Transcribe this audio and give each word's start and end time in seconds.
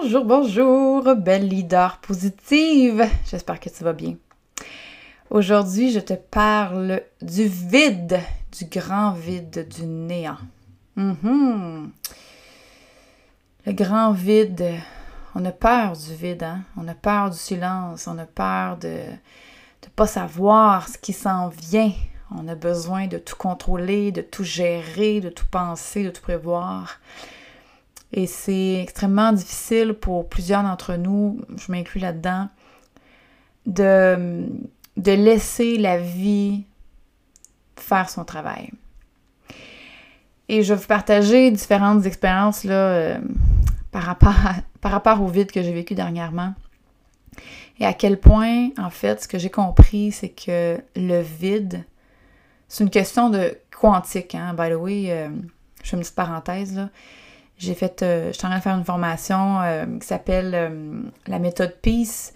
Bonjour, 0.00 0.24
bonjour, 0.24 1.16
belle 1.16 1.48
leader 1.48 1.98
positive. 1.98 3.04
J'espère 3.28 3.58
que 3.58 3.68
tu 3.68 3.82
vas 3.82 3.92
bien. 3.92 4.14
Aujourd'hui, 5.28 5.90
je 5.90 5.98
te 5.98 6.14
parle 6.14 7.02
du 7.20 7.46
vide, 7.46 8.20
du 8.56 8.66
grand 8.66 9.10
vide, 9.12 9.66
du 9.68 9.86
néant. 9.86 10.38
Mhm. 10.94 11.90
Le 13.66 13.72
grand 13.72 14.12
vide, 14.12 14.66
on 15.34 15.44
a 15.44 15.52
peur 15.52 15.94
du 15.94 16.14
vide, 16.14 16.44
hein? 16.44 16.60
on 16.76 16.86
a 16.86 16.94
peur 16.94 17.30
du 17.30 17.38
silence, 17.38 18.06
on 18.06 18.18
a 18.18 18.26
peur 18.26 18.76
de 18.76 18.88
ne 18.88 19.88
pas 19.96 20.06
savoir 20.06 20.88
ce 20.88 20.96
qui 20.96 21.12
s'en 21.12 21.48
vient. 21.48 21.92
On 22.30 22.46
a 22.46 22.54
besoin 22.54 23.08
de 23.08 23.18
tout 23.18 23.36
contrôler, 23.36 24.12
de 24.12 24.22
tout 24.22 24.44
gérer, 24.44 25.20
de 25.20 25.30
tout 25.30 25.46
penser, 25.50 26.04
de 26.04 26.10
tout 26.10 26.22
prévoir. 26.22 27.00
Et 28.12 28.26
c'est 28.26 28.80
extrêmement 28.80 29.32
difficile 29.32 29.92
pour 29.92 30.28
plusieurs 30.28 30.62
d'entre 30.62 30.94
nous, 30.94 31.40
je 31.56 31.70
m'inclus 31.70 32.00
là-dedans, 32.00 32.48
de, 33.66 34.46
de 34.96 35.12
laisser 35.12 35.76
la 35.76 35.98
vie 35.98 36.64
faire 37.76 38.08
son 38.08 38.24
travail. 38.24 38.70
Et 40.48 40.62
je 40.62 40.72
vais 40.72 40.80
vous 40.80 40.86
partager 40.86 41.50
différentes 41.50 42.06
expériences 42.06 42.64
là, 42.64 42.74
euh, 42.74 43.18
par, 43.90 44.02
rapport 44.02 44.34
par 44.80 44.92
rapport 44.92 45.22
au 45.22 45.26
vide 45.26 45.52
que 45.52 45.62
j'ai 45.62 45.72
vécu 45.72 45.94
dernièrement. 45.94 46.54
Et 47.78 47.86
à 47.86 47.92
quel 47.92 48.18
point, 48.18 48.70
en 48.78 48.90
fait, 48.90 49.22
ce 49.22 49.28
que 49.28 49.38
j'ai 49.38 49.50
compris, 49.50 50.10
c'est 50.10 50.30
que 50.30 50.80
le 50.96 51.20
vide, 51.20 51.84
c'est 52.66 52.82
une 52.82 52.90
question 52.90 53.30
de 53.30 53.56
quantique. 53.78 54.34
Hein? 54.34 54.54
By 54.54 54.70
the 54.70 54.74
way, 54.74 55.06
euh, 55.10 55.28
je 55.82 55.90
fais 55.90 55.96
une 55.96 56.02
petite 56.02 56.14
parenthèse 56.14 56.74
là. 56.74 56.88
J'ai 57.58 57.74
fait, 57.74 58.02
euh, 58.02 58.28
je 58.28 58.38
suis 58.38 58.46
en 58.46 58.50
train 58.50 58.58
de 58.58 58.62
faire 58.62 58.76
une 58.76 58.84
formation 58.84 59.60
euh, 59.60 59.84
qui 59.98 60.06
s'appelle 60.06 60.52
euh, 60.54 61.02
la 61.26 61.40
méthode 61.40 61.74
Peace. 61.82 62.32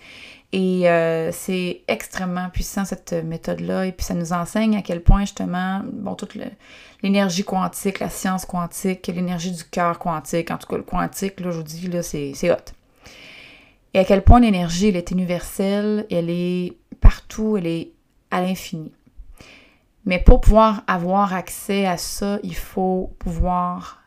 Et 0.55 0.85
c'est 1.33 1.81
extrêmement 1.89 2.51
puissant 2.51 2.85
cette 2.85 3.15
méthode-là. 3.15 3.87
Et 3.87 3.93
puis 3.93 4.05
ça 4.05 4.13
nous 4.13 4.35
enseigne 4.35 4.77
à 4.77 4.83
quel 4.83 5.03
point 5.03 5.21
justement, 5.21 5.81
bon, 5.91 6.15
toute 6.15 6.37
l'énergie 7.03 7.43
quantique, 7.43 8.01
la 8.01 8.11
science 8.11 8.45
quantique, 8.45 9.07
l'énergie 9.07 9.53
du 9.53 9.65
cœur 9.65 9.99
quantique, 9.99 10.51
en 10.51 10.59
tout 10.59 10.67
cas 10.67 10.77
le 10.77 10.83
quantique, 10.83 11.41
là, 11.41 11.53
je 11.53 11.57
vous 11.57 11.63
dis, 11.63 11.89
là, 11.89 12.03
c'est 12.03 12.51
hot. 12.51 12.57
Et 13.95 14.01
à 14.01 14.05
quel 14.05 14.21
point 14.21 14.41
l'énergie, 14.41 14.89
elle 14.89 14.97
est 14.97 15.11
universelle, 15.11 16.07
elle 16.11 16.29
est 16.29 16.77
partout, 17.01 17.57
elle 17.57 17.67
est 17.67 17.93
à 18.31 18.43
l'infini. 18.43 18.93
Mais 20.05 20.19
pour 20.19 20.43
pouvoir 20.43 20.83
avoir 20.87 21.33
accès 21.33 21.87
à 21.87 21.97
ça, 21.97 22.39
il 22.43 22.57
faut 22.57 23.11
pouvoir 23.19 24.02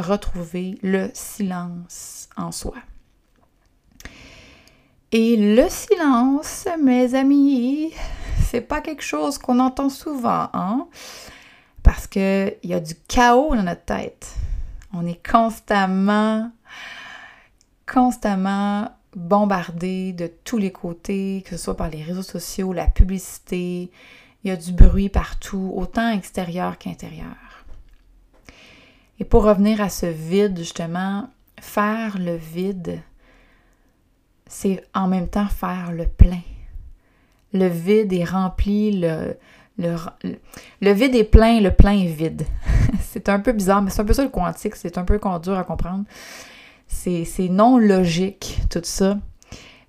retrouver 0.00 0.78
le 0.82 1.10
silence 1.14 2.28
en 2.36 2.52
soi. 2.52 2.74
Et 5.12 5.36
le 5.36 5.68
silence, 5.68 6.68
mes 6.82 7.14
amis, 7.14 7.92
c'est 8.48 8.60
pas 8.60 8.80
quelque 8.80 9.02
chose 9.02 9.38
qu'on 9.38 9.58
entend 9.58 9.88
souvent, 9.88 10.48
hein? 10.52 10.86
Parce 11.82 12.06
qu'il 12.06 12.56
y 12.62 12.74
a 12.74 12.80
du 12.80 12.94
chaos 13.08 13.56
dans 13.56 13.62
notre 13.62 13.84
tête. 13.84 14.34
On 14.92 15.06
est 15.06 15.20
constamment, 15.26 16.50
constamment 17.92 18.88
bombardé 19.16 20.12
de 20.12 20.30
tous 20.44 20.58
les 20.58 20.70
côtés, 20.70 21.42
que 21.44 21.56
ce 21.56 21.64
soit 21.64 21.76
par 21.76 21.90
les 21.90 22.02
réseaux 22.02 22.22
sociaux, 22.22 22.72
la 22.72 22.86
publicité. 22.86 23.90
Il 24.44 24.48
y 24.48 24.50
a 24.52 24.56
du 24.56 24.72
bruit 24.72 25.08
partout, 25.08 25.72
autant 25.74 26.10
extérieur 26.10 26.78
qu'intérieur. 26.78 27.49
Et 29.20 29.24
pour 29.24 29.44
revenir 29.44 29.82
à 29.82 29.90
ce 29.90 30.06
vide, 30.06 30.58
justement, 30.58 31.28
faire 31.60 32.18
le 32.18 32.36
vide, 32.36 33.00
c'est 34.46 34.82
en 34.94 35.06
même 35.08 35.28
temps 35.28 35.46
faire 35.46 35.92
le 35.92 36.06
plein. 36.06 36.40
Le 37.52 37.68
vide 37.68 38.14
est 38.14 38.24
rempli, 38.24 38.98
le, 38.98 39.36
vide 40.80 41.14
est 41.14 41.24
plein, 41.24 41.60
le 41.60 41.70
plein 41.70 41.92
est 41.92 42.06
vide. 42.06 42.46
c'est 43.02 43.28
un 43.28 43.40
peu 43.40 43.52
bizarre, 43.52 43.82
mais 43.82 43.90
c'est 43.90 44.00
un 44.00 44.06
peu 44.06 44.14
ça 44.14 44.24
le 44.24 44.30
quantique, 44.30 44.74
c'est 44.74 44.96
un 44.96 45.04
peu 45.04 45.20
dur 45.42 45.58
à 45.58 45.64
comprendre. 45.64 46.04
C'est 46.88 47.26
non 47.50 47.76
logique, 47.76 48.58
tout 48.70 48.80
ça, 48.82 49.18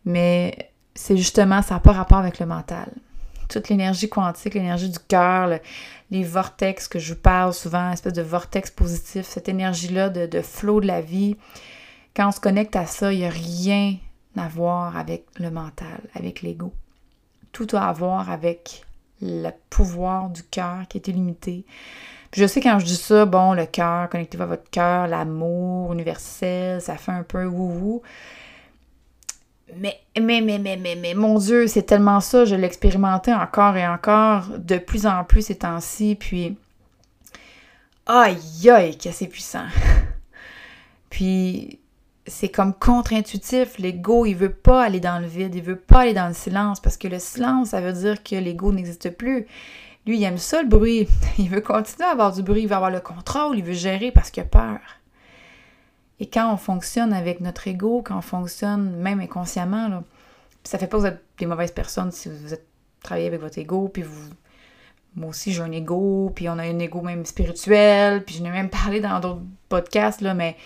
mais 0.03 0.71
c'est 0.93 1.15
justement, 1.15 1.61
ça 1.61 1.75
n'a 1.75 1.79
pas 1.79 1.93
rapport 1.93 2.17
avec 2.17 2.37
le 2.39 2.45
mental 2.45 2.91
toute 3.51 3.69
l'énergie 3.69 4.09
quantique, 4.09 4.53
l'énergie 4.53 4.89
du 4.89 4.99
cœur, 5.07 5.59
les 6.11 6.23
vortex 6.23 6.87
que 6.87 6.99
je 6.99 7.13
vous 7.13 7.19
parle 7.19 7.53
souvent, 7.53 7.91
espèce 7.91 8.13
de 8.13 8.21
vortex 8.21 8.69
positif, 8.69 9.25
cette 9.25 9.49
énergie-là 9.49 10.09
de, 10.09 10.25
de 10.25 10.41
flot 10.41 10.81
de 10.81 10.87
la 10.87 11.01
vie. 11.01 11.37
Quand 12.13 12.27
on 12.27 12.31
se 12.31 12.41
connecte 12.41 12.75
à 12.75 12.85
ça, 12.85 13.13
il 13.13 13.19
n'y 13.19 13.25
a 13.25 13.29
rien 13.29 13.95
à 14.37 14.47
voir 14.47 14.97
avec 14.97 15.25
le 15.39 15.49
mental, 15.49 16.01
avec 16.13 16.41
l'ego. 16.41 16.73
Tout 17.53 17.67
a 17.73 17.87
à 17.87 17.93
voir 17.93 18.29
avec 18.29 18.85
le 19.21 19.49
pouvoir 19.69 20.29
du 20.29 20.43
cœur 20.43 20.87
qui 20.89 20.97
est 20.97 21.07
illimité. 21.07 21.65
je 22.33 22.45
sais 22.47 22.59
quand 22.59 22.79
je 22.79 22.85
dis 22.85 22.95
ça, 22.95 23.25
bon, 23.25 23.53
le 23.53 23.65
cœur, 23.65 24.09
connectez-vous 24.09 24.43
à 24.43 24.47
votre 24.47 24.69
cœur, 24.69 25.07
l'amour 25.07 25.93
universel, 25.93 26.81
ça 26.81 26.97
fait 26.97 27.11
un 27.11 27.23
peu 27.23 27.45
wouhou. 27.45 28.01
Mais, 29.77 29.99
mais, 30.19 30.41
mais, 30.41 30.59
mais, 30.59 30.77
mais, 30.77 30.95
mais, 30.95 31.13
mon 31.13 31.37
Dieu, 31.37 31.67
c'est 31.67 31.83
tellement 31.83 32.19
ça, 32.19 32.45
je 32.45 32.55
l'expérimentais 32.55 33.33
encore 33.33 33.77
et 33.77 33.87
encore, 33.87 34.47
de 34.57 34.77
plus 34.77 35.05
en 35.05 35.23
plus 35.23 35.43
ces 35.43 35.59
temps-ci, 35.59 36.15
puis 36.15 36.57
aïe 38.05 38.69
aïe, 38.69 38.97
que 38.97 39.11
c'est 39.11 39.27
puissant. 39.27 39.65
puis 41.09 41.79
c'est 42.27 42.49
comme 42.49 42.73
contre-intuitif, 42.73 43.77
l'ego, 43.77 44.25
il 44.25 44.35
veut 44.35 44.53
pas 44.53 44.83
aller 44.83 44.99
dans 44.99 45.19
le 45.19 45.27
vide, 45.27 45.55
il 45.55 45.63
veut 45.63 45.77
pas 45.77 46.01
aller 46.01 46.13
dans 46.13 46.27
le 46.27 46.33
silence, 46.33 46.79
parce 46.79 46.97
que 46.97 47.07
le 47.07 47.19
silence, 47.19 47.69
ça 47.69 47.81
veut 47.81 47.93
dire 47.93 48.23
que 48.23 48.35
l'ego 48.35 48.71
n'existe 48.71 49.09
plus. 49.11 49.47
Lui, 50.05 50.17
il 50.17 50.23
aime 50.23 50.37
ça 50.37 50.61
le 50.61 50.67
bruit, 50.67 51.07
il 51.37 51.49
veut 51.49 51.61
continuer 51.61 52.07
à 52.07 52.11
avoir 52.11 52.33
du 52.33 52.43
bruit, 52.43 52.63
il 52.63 52.67
veut 52.67 52.75
avoir 52.75 52.91
le 52.91 52.99
contrôle, 52.99 53.57
il 53.57 53.63
veut 53.63 53.73
gérer 53.73 54.11
parce 54.11 54.31
qu'il 54.31 54.43
a 54.43 54.45
peur. 54.45 54.79
Et 56.21 56.27
quand 56.27 56.53
on 56.53 56.57
fonctionne 56.57 57.13
avec 57.13 57.41
notre 57.41 57.67
ego, 57.67 58.03
quand 58.05 58.15
on 58.15 58.21
fonctionne 58.21 58.95
même 58.97 59.19
inconsciemment, 59.19 59.87
là, 59.87 60.03
ça 60.63 60.77
fait 60.77 60.85
pas 60.85 60.97
que 60.97 61.01
vous 61.01 61.07
êtes 61.07 61.23
des 61.39 61.47
mauvaises 61.47 61.71
personnes 61.71 62.11
si 62.11 62.29
vous 62.29 62.53
êtes 62.53 62.67
travaillé 63.01 63.25
avec 63.25 63.41
votre 63.41 63.57
ego, 63.57 63.89
puis 63.89 64.03
vous. 64.03 64.29
Moi 65.15 65.29
aussi, 65.29 65.51
j'ai 65.51 65.63
un 65.63 65.71
ego, 65.71 66.31
puis 66.35 66.47
on 66.47 66.59
a 66.59 66.61
un 66.61 66.77
ego 66.77 67.01
même 67.01 67.25
spirituel, 67.25 68.23
puis 68.23 68.35
je 68.35 68.43
n'ai 68.43 68.51
même 68.51 68.69
parlé 68.83 69.01
dans 69.01 69.19
d'autres 69.19 69.41
podcasts, 69.67 70.21
là, 70.21 70.35
mais 70.35 70.57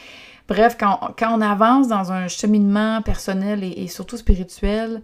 bref, 0.49 0.75
quand, 0.77 1.16
on 1.21 1.41
avance 1.41 1.87
dans 1.87 2.11
un 2.11 2.27
cheminement 2.27 3.01
personnel 3.01 3.63
et, 3.63 3.87
surtout 3.87 4.17
spirituel, 4.17 5.03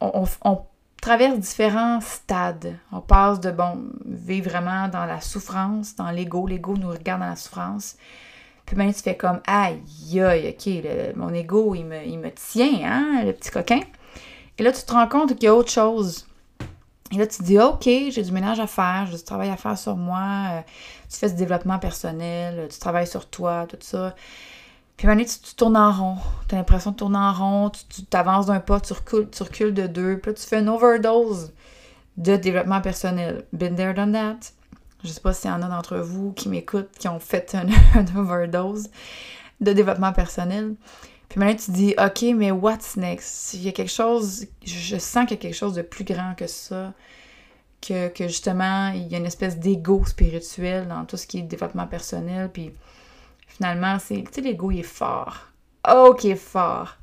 on, 0.00 0.24
on, 0.44 0.62
traverse 1.00 1.38
différents 1.38 2.00
stades. 2.00 2.76
On 2.90 3.00
passe 3.00 3.38
de, 3.38 3.52
bon, 3.52 3.84
vivre 4.04 4.50
vraiment 4.50 4.88
dans 4.88 5.04
la 5.04 5.20
souffrance, 5.20 5.94
dans 5.94 6.10
l'ego. 6.10 6.46
L'ego 6.46 6.76
nous 6.76 6.88
regarde 6.88 7.20
dans 7.20 7.28
la 7.28 7.36
souffrance. 7.36 7.96
Puis 8.66 8.76
maintenant, 8.76 8.92
tu 8.92 9.02
fais 9.02 9.16
comme 9.16 9.40
aïe, 9.46 9.80
aïe, 10.20 10.56
ok, 10.56 11.16
mon 11.16 11.32
ego, 11.34 11.74
il 11.74 11.84
me, 11.84 12.02
il 12.04 12.18
me 12.18 12.30
tient, 12.30 12.80
hein, 12.84 13.22
le 13.24 13.32
petit 13.32 13.50
coquin. 13.50 13.80
Et 14.58 14.62
là, 14.62 14.72
tu 14.72 14.82
te 14.82 14.92
rends 14.92 15.08
compte 15.08 15.34
qu'il 15.34 15.44
y 15.44 15.46
a 15.48 15.54
autre 15.54 15.70
chose. 15.70 16.26
Et 17.12 17.16
là, 17.16 17.26
tu 17.26 17.38
te 17.38 17.42
dis, 17.42 17.58
OK, 17.58 17.84
j'ai 17.84 18.22
du 18.22 18.32
ménage 18.32 18.60
à 18.60 18.66
faire, 18.66 19.06
j'ai 19.10 19.16
du 19.16 19.22
travail 19.22 19.50
à 19.50 19.56
faire 19.56 19.76
sur 19.76 19.96
moi, 19.96 20.22
euh, 20.50 20.60
tu 21.10 21.18
fais 21.18 21.28
ce 21.28 21.34
développement 21.34 21.78
personnel, 21.78 22.68
tu 22.70 22.78
travailles 22.78 23.06
sur 23.06 23.28
toi, 23.28 23.66
tout 23.68 23.76
ça. 23.80 24.14
Puis 24.96 25.06
maintenant, 25.06 25.24
tu, 25.24 25.38
tu, 25.40 25.54
tournes 25.54 25.76
en 25.76 25.92
rond. 25.92 26.16
Tu 26.48 26.54
as 26.54 26.58
l'impression 26.58 26.92
de 26.92 26.96
tourner 26.96 27.18
en 27.18 27.32
rond, 27.32 27.70
tu 27.70 28.04
t'avances 28.04 28.46
d'un 28.46 28.60
pas, 28.60 28.80
tu 28.80 28.92
recules, 28.92 29.28
tu 29.30 29.42
recules 29.42 29.74
de 29.74 29.86
deux, 29.86 30.18
puis 30.18 30.30
là, 30.30 30.34
tu 30.34 30.46
fais 30.46 30.60
une 30.60 30.68
overdose 30.68 31.52
de 32.16 32.36
développement 32.36 32.80
personnel. 32.80 33.44
Been 33.52 33.74
there, 33.76 33.92
done 33.92 34.12
that. 34.12 34.52
Je 35.04 35.10
sais 35.10 35.20
pas 35.20 35.34
s'il 35.34 35.50
y 35.50 35.52
en 35.52 35.60
a 35.62 35.68
d'entre 35.68 35.98
vous 35.98 36.32
qui 36.32 36.48
m'écoutent, 36.48 36.90
qui 36.98 37.08
ont 37.08 37.20
fait 37.20 37.54
un, 37.54 37.66
overdose 38.18 38.88
de 39.60 39.72
développement 39.72 40.12
personnel. 40.12 40.74
Puis 41.28 41.38
maintenant, 41.38 41.62
tu 41.62 41.70
dis, 41.72 41.94
OK, 41.98 42.22
mais 42.34 42.50
what's 42.50 42.96
next? 42.96 43.54
Il 43.54 43.62
y 43.62 43.68
a 43.68 43.72
quelque 43.72 43.90
chose, 43.90 44.46
je 44.64 44.96
sens 44.96 45.26
qu'il 45.26 45.36
y 45.36 45.40
a 45.40 45.42
quelque 45.42 45.56
chose 45.56 45.74
de 45.74 45.82
plus 45.82 46.04
grand 46.04 46.34
que 46.34 46.46
ça, 46.46 46.94
que, 47.82 48.08
que 48.08 48.28
justement, 48.28 48.88
il 48.90 49.06
y 49.08 49.14
a 49.14 49.18
une 49.18 49.26
espèce 49.26 49.58
d'ego 49.58 50.04
spirituel 50.06 50.88
dans 50.88 51.04
tout 51.04 51.18
ce 51.18 51.26
qui 51.26 51.38
est 51.38 51.42
développement 51.42 51.86
personnel. 51.86 52.50
Puis 52.50 52.72
finalement, 53.46 53.98
c'est, 53.98 54.22
tu 54.22 54.32
sais, 54.32 54.40
l'ego, 54.40 54.70
il 54.70 54.80
est 54.80 54.82
fort. 54.82 55.48
Oh, 55.90 56.14
qui 56.18 56.30
est 56.30 56.36
fort. 56.36 56.96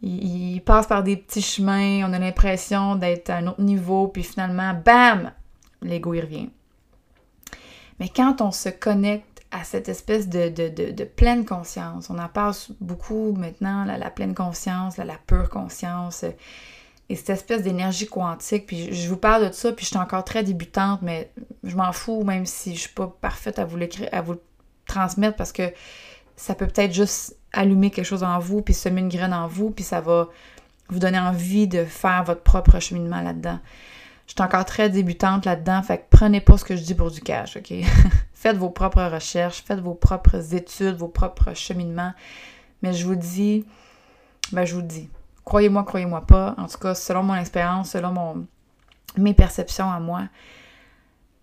Il, 0.00 0.54
il, 0.54 0.60
passe 0.60 0.86
par 0.86 1.02
des 1.02 1.16
petits 1.16 1.42
chemins, 1.42 2.08
on 2.08 2.12
a 2.14 2.18
l'impression 2.18 2.96
d'être 2.96 3.28
à 3.28 3.36
un 3.36 3.48
autre 3.48 3.60
niveau, 3.60 4.08
puis 4.08 4.22
finalement, 4.22 4.72
bam, 4.72 5.32
l'ego, 5.82 6.14
il 6.14 6.20
revient. 6.20 6.50
Mais 8.00 8.08
quand 8.08 8.40
on 8.40 8.50
se 8.50 8.68
connecte 8.68 9.44
à 9.50 9.64
cette 9.64 9.88
espèce 9.88 10.28
de, 10.28 11.04
pleine 11.04 11.44
conscience, 11.44 12.10
on 12.10 12.18
en 12.18 12.28
parle 12.28 12.54
beaucoup 12.80 13.32
maintenant, 13.32 13.84
la 13.84 14.10
pleine 14.10 14.34
conscience, 14.34 14.96
la 14.98 15.16
pure 15.26 15.48
conscience, 15.48 16.24
euh, 16.24 16.30
et 17.08 17.14
cette 17.14 17.30
espèce 17.30 17.62
d'énergie 17.62 18.06
quantique, 18.06 18.66
puis 18.66 18.92
je 18.92 19.08
vous 19.08 19.16
parle 19.16 19.48
de 19.48 19.52
ça, 19.52 19.72
puis 19.72 19.84
je 19.84 19.90
suis 19.90 19.98
encore 19.98 20.24
très 20.24 20.42
débutante, 20.42 21.02
mais 21.02 21.30
je 21.62 21.76
m'en 21.76 21.92
fous, 21.92 22.24
même 22.24 22.46
si 22.46 22.74
je 22.74 22.80
suis 22.80 22.94
pas 22.94 23.06
parfaite 23.20 23.58
à 23.58 23.64
vous 23.64 23.78
à 24.10 24.22
vous 24.22 24.32
le 24.32 24.42
transmettre, 24.86 25.36
parce 25.36 25.52
que 25.52 25.72
ça 26.34 26.54
peut 26.54 26.66
peut-être 26.66 26.92
juste 26.92 27.36
allumer 27.52 27.90
quelque 27.90 28.04
chose 28.04 28.24
en 28.24 28.40
vous, 28.40 28.60
puis 28.60 28.74
semer 28.74 29.00
une 29.00 29.08
graine 29.08 29.32
en 29.32 29.46
vous, 29.46 29.70
puis 29.70 29.84
ça 29.84 30.00
va 30.00 30.28
vous 30.88 30.98
donner 30.98 31.18
envie 31.18 31.68
de 31.68 31.84
faire 31.84 32.24
votre 32.24 32.42
propre 32.42 32.80
cheminement 32.80 33.20
là-dedans. 33.20 33.60
Je 34.26 34.32
suis 34.32 34.42
encore 34.42 34.64
très 34.64 34.90
débutante 34.90 35.44
là-dedans, 35.44 35.82
fait 35.82 35.98
que 35.98 36.04
prenez 36.10 36.40
pas 36.40 36.58
ce 36.58 36.64
que 36.64 36.74
je 36.76 36.82
dis 36.82 36.94
pour 36.94 37.10
du 37.10 37.20
cash, 37.20 37.56
OK? 37.56 37.72
faites 38.34 38.56
vos 38.56 38.70
propres 38.70 39.02
recherches, 39.04 39.62
faites 39.62 39.80
vos 39.80 39.94
propres 39.94 40.54
études, 40.54 40.96
vos 40.96 41.08
propres 41.08 41.54
cheminements. 41.54 42.12
Mais 42.82 42.92
je 42.92 43.06
vous 43.06 43.14
dis, 43.14 43.64
ben 44.52 44.64
je 44.64 44.74
vous 44.74 44.82
dis, 44.82 45.08
croyez-moi, 45.44 45.84
croyez-moi 45.84 46.22
pas, 46.22 46.54
en 46.58 46.66
tout 46.66 46.78
cas, 46.78 46.94
selon 46.94 47.22
mon 47.22 47.34
expérience, 47.36 47.90
selon 47.90 48.12
mon, 48.12 48.46
mes 49.16 49.34
perceptions 49.34 49.90
à 49.90 50.00
moi, 50.00 50.24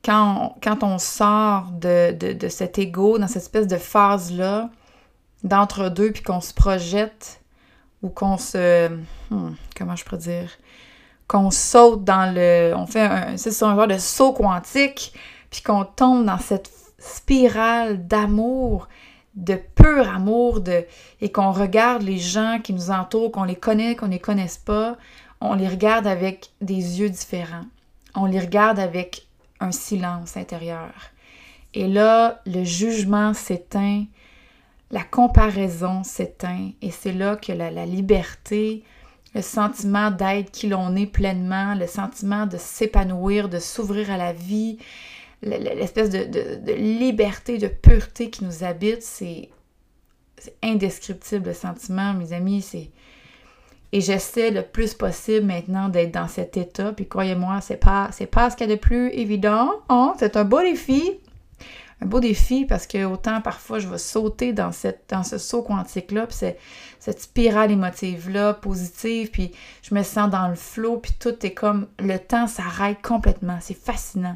quand 0.03 0.53
on, 0.55 0.59
quand 0.61 0.83
on 0.83 0.97
sort 0.99 1.71
de, 1.71 2.11
de, 2.11 2.47
cet 2.49 2.77
ego, 2.77 3.17
dans 3.17 3.27
cette 3.27 3.43
espèce 3.43 3.67
de 3.67 3.77
phase-là, 3.77 4.69
d'entre-deux, 5.43 6.11
puis 6.11 6.23
qu'on 6.23 6.41
se 6.41 6.53
projette 6.53 7.41
ou 8.01 8.09
qu'on 8.09 8.37
se. 8.37 8.89
Hmm, 9.29 9.53
comment 9.77 9.95
je 9.95 10.03
pourrais 10.03 10.17
dire? 10.17 10.49
Qu'on 11.27 11.51
saute 11.51 12.03
dans 12.03 12.33
le. 12.33 12.73
On 12.75 12.85
fait 12.85 13.01
un. 13.01 13.37
C'est 13.37 13.49
un 13.63 13.75
genre 13.75 13.87
de 13.87 13.97
saut 13.97 14.33
quantique, 14.33 15.13
puis 15.49 15.61
qu'on 15.61 15.85
tombe 15.85 16.25
dans 16.25 16.39
cette 16.39 16.71
spirale 16.99 18.07
d'amour, 18.07 18.87
de 19.35 19.55
pur 19.55 20.07
amour, 20.09 20.61
de, 20.61 20.85
et 21.21 21.31
qu'on 21.31 21.51
regarde 21.51 22.03
les 22.03 22.17
gens 22.17 22.59
qui 22.63 22.73
nous 22.73 22.91
entourent, 22.91 23.31
qu'on 23.31 23.43
les 23.43 23.55
connaît, 23.55 23.95
qu'on 23.95 24.07
ne 24.07 24.11
les 24.11 24.19
connaisse 24.19 24.57
pas, 24.57 24.97
on 25.41 25.55
les 25.55 25.67
regarde 25.67 26.07
avec 26.07 26.51
des 26.61 26.99
yeux 27.01 27.09
différents. 27.09 27.65
On 28.15 28.25
les 28.25 28.39
regarde 28.39 28.79
avec 28.79 29.27
un 29.59 29.71
silence 29.71 30.37
intérieur. 30.37 30.91
Et 31.73 31.87
là, 31.87 32.41
le 32.45 32.63
jugement 32.63 33.33
s'éteint, 33.33 34.05
la 34.91 35.03
comparaison 35.03 36.03
s'éteint, 36.03 36.69
et 36.81 36.91
c'est 36.91 37.13
là 37.13 37.35
que 37.35 37.51
la, 37.51 37.85
liberté, 37.85 38.83
le 39.35 39.41
sentiment 39.41 40.11
d'être 40.11 40.51
qui 40.51 40.67
l'on 40.67 40.95
est 40.95 41.07
pleinement, 41.07 41.75
le 41.75 41.87
sentiment 41.87 42.45
de 42.45 42.57
s'épanouir, 42.57 43.49
de 43.49 43.59
s'ouvrir 43.59 44.11
à 44.11 44.17
la 44.17 44.33
vie, 44.33 44.77
l'espèce 45.41 46.09
de, 46.09 46.73
liberté, 46.73 47.57
de 47.57 47.67
pureté 47.67 48.29
qui 48.29 48.43
nous 48.43 48.63
habite, 48.63 49.01
c'est 49.01 49.49
indescriptible 50.61 51.47
le 51.47 51.53
sentiment, 51.53 52.13
mes 52.13 52.33
amis, 52.33 52.61
c'est 52.61 52.89
et 53.93 54.01
j'essaie 54.01 54.49
le 54.49 54.63
plus 54.63 54.95
possible 54.95 55.45
maintenant 55.45 55.87
d'être 55.87 56.11
dans 56.11 56.27
cet 56.27 56.57
état. 56.57 56.93
Puis 56.93 57.07
croyez-moi, 57.07 57.61
c'est 57.61 57.77
pas, 57.77 58.09
c'est 58.11 58.25
pas 58.25 58.49
ce 58.49 58.57
qu'il 58.57 58.67
y 58.67 58.71
a 58.71 58.75
de 58.75 58.79
plus 58.79 59.11
évident. 59.11 59.71
Hein? 59.87 60.15
C'est 60.17 60.35
un 60.35 60.45
beau 60.45 60.61
défi. 60.61 61.19
Un 62.03 62.05
beau 62.05 62.19
défi 62.19 62.65
parce 62.65 62.85
que 62.85 63.05
autant 63.05 63.39
parfois 63.39 63.79
je 63.79 63.87
vais 63.87 63.97
sauter 63.97 64.51
dans, 64.51 64.73
cette, 64.73 65.05
dans 65.09 65.23
ce 65.23 65.37
saut 65.37 65.61
quantique-là, 65.61 66.27
puis 66.27 66.35
cette 66.99 67.21
spirale 67.21 67.71
émotive-là, 67.71 68.55
positive, 68.55 69.31
puis 69.31 69.53
je 69.81 69.95
me 69.95 70.03
sens 70.03 70.29
dans 70.29 70.49
le 70.49 70.55
flot, 70.55 70.97
puis 70.97 71.13
tout 71.17 71.45
est 71.45 71.53
comme 71.53 71.87
le 71.99 72.17
temps 72.17 72.47
s'arrête 72.47 73.01
complètement. 73.01 73.57
C'est 73.61 73.77
fascinant. 73.77 74.35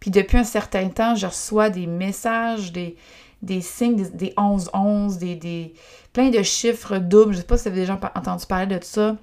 Puis 0.00 0.10
depuis 0.10 0.38
un 0.38 0.44
certain 0.44 0.88
temps, 0.88 1.14
je 1.14 1.26
reçois 1.26 1.68
des 1.68 1.86
messages, 1.86 2.72
des, 2.72 2.96
des 3.42 3.60
signes, 3.60 4.08
des 4.14 4.32
11-11, 4.38 5.18
des, 5.18 5.36
des, 5.36 5.74
plein 6.14 6.30
de 6.30 6.42
chiffres 6.42 6.96
doubles. 6.96 7.32
Je 7.32 7.36
ne 7.36 7.42
sais 7.42 7.46
pas 7.46 7.58
si 7.58 7.64
vous 7.64 7.74
avez 7.74 7.80
déjà 7.80 8.00
entendu 8.14 8.46
parler 8.46 8.78
de 8.78 8.82
ça. 8.82 9.14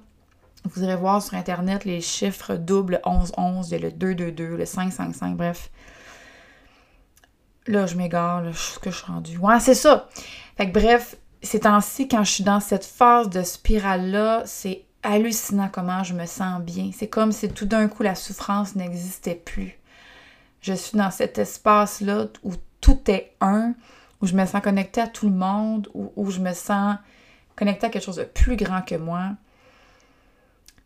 Vous 0.72 0.84
irez 0.84 0.96
voir 0.96 1.20
sur 1.20 1.34
Internet 1.34 1.84
les 1.84 2.00
chiffres 2.00 2.54
doubles 2.54 3.00
11-11, 3.04 3.76
le 3.76 3.90
2-2-2, 3.90 4.54
le 4.54 4.64
5-5-5, 4.64 5.34
bref. 5.34 5.68
Là, 7.66 7.86
je 7.86 7.96
m'égare, 7.96 8.42
là, 8.42 8.52
ce 8.52 8.78
que 8.78 8.90
je 8.90 8.96
suis 8.96 9.06
rendue. 9.06 9.38
Ouais, 9.38 9.58
c'est 9.60 9.74
ça. 9.74 10.08
Fait 10.56 10.70
que 10.70 10.78
bref, 10.78 11.16
ces 11.42 11.60
temps-ci, 11.60 12.08
quand 12.08 12.24
je 12.24 12.30
suis 12.30 12.44
dans 12.44 12.60
cette 12.60 12.84
phase 12.84 13.28
de 13.28 13.42
spirale-là, 13.42 14.42
c'est 14.46 14.84
hallucinant 15.02 15.68
comment 15.72 16.02
je 16.02 16.14
me 16.14 16.26
sens 16.26 16.60
bien. 16.60 16.90
C'est 16.92 17.08
comme 17.08 17.32
si 17.32 17.48
tout 17.48 17.66
d'un 17.66 17.88
coup 17.88 18.02
la 18.02 18.14
souffrance 18.14 18.74
n'existait 18.74 19.34
plus. 19.34 19.78
Je 20.60 20.72
suis 20.72 20.98
dans 20.98 21.10
cet 21.10 21.38
espace-là 21.38 22.26
où 22.42 22.52
tout 22.80 23.10
est 23.10 23.34
un, 23.40 23.74
où 24.20 24.26
je 24.26 24.34
me 24.34 24.44
sens 24.46 24.60
connectée 24.62 25.00
à 25.00 25.06
tout 25.06 25.28
le 25.28 25.34
monde, 25.34 25.88
où, 25.94 26.30
je 26.30 26.40
me 26.40 26.52
sens 26.52 26.96
connectée 27.54 27.86
à 27.86 27.90
quelque 27.90 28.04
chose 28.04 28.16
de 28.16 28.24
plus 28.24 28.56
grand 28.56 28.82
que 28.82 28.96
moi. 28.96 29.30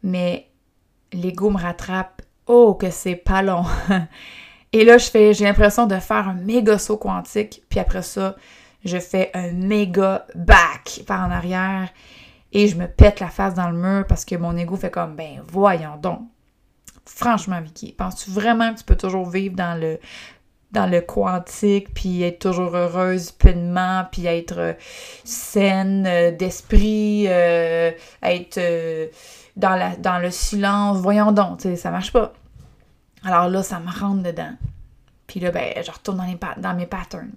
Mais 0.03 0.49
l'ego 1.13 1.51
me 1.51 1.59
rattrape. 1.59 2.23
Oh, 2.47 2.75
que 2.75 2.91
c'est 2.91 3.17
pas 3.17 3.43
long! 3.43 3.65
Et 4.73 4.85
là, 4.85 4.99
je 4.99 5.11
fais, 5.11 5.35
j'ai 5.35 5.45
l'impression 5.45 5.87
de 5.87 5.97
faire 5.97 6.29
un 6.29 6.35
méga 6.35 6.79
saut 6.79 6.97
quantique, 6.97 7.63
puis 7.69 7.81
après 7.81 8.03
ça, 8.03 8.37
je 8.85 8.99
fais 8.99 9.31
un 9.35 9.53
méga 9.53 10.27
back 10.35 11.03
par 11.07 11.27
en 11.27 11.31
arrière 11.31 11.89
et 12.53 12.69
je 12.69 12.77
me 12.77 12.87
pète 12.87 13.21
la 13.21 13.29
face 13.29 13.55
dans 13.55 13.71
le 13.71 13.77
mur 13.77 14.07
parce 14.07 14.25
que 14.25 14.37
mon 14.37 14.57
ego 14.57 14.77
fait 14.77 14.91
comme, 14.91 15.15
ben 15.17 15.43
voyons 15.47 15.97
donc. 16.01 16.21
Franchement, 17.05 17.61
Vicky, 17.61 17.93
penses-tu 17.93 18.31
vraiment 18.31 18.73
que 18.73 18.79
tu 18.79 18.85
peux 18.85 18.97
toujours 18.97 19.29
vivre 19.29 19.57
dans 19.57 19.79
le 19.79 19.99
dans 20.73 20.87
le 20.87 21.01
quantique, 21.01 21.93
puis 21.93 22.23
être 22.23 22.39
toujours 22.39 22.77
heureuse 22.77 23.33
pleinement, 23.33 24.05
puis 24.13 24.27
être 24.27 24.59
euh, 24.59 24.73
saine 25.25 26.07
euh, 26.07 26.31
d'esprit, 26.31 27.25
euh, 27.27 27.91
être 28.23 28.61
dans, 29.57 29.75
la, 29.75 29.97
dans 29.97 30.21
le 30.21 30.31
silence? 30.31 30.99
Voyons 30.99 31.33
donc, 31.33 31.63
ça 31.75 31.91
marche 31.91 32.13
pas. 32.13 32.33
Alors 33.25 33.49
là, 33.49 33.63
ça 33.63 33.81
me 33.81 33.91
rentre 33.91 34.23
dedans. 34.23 34.55
Puis 35.27 35.41
là, 35.41 35.51
ben, 35.51 35.75
je 35.85 35.91
retourne 35.91 36.17
dans, 36.57 36.75
mes 36.75 36.87
patterns. 36.87 37.33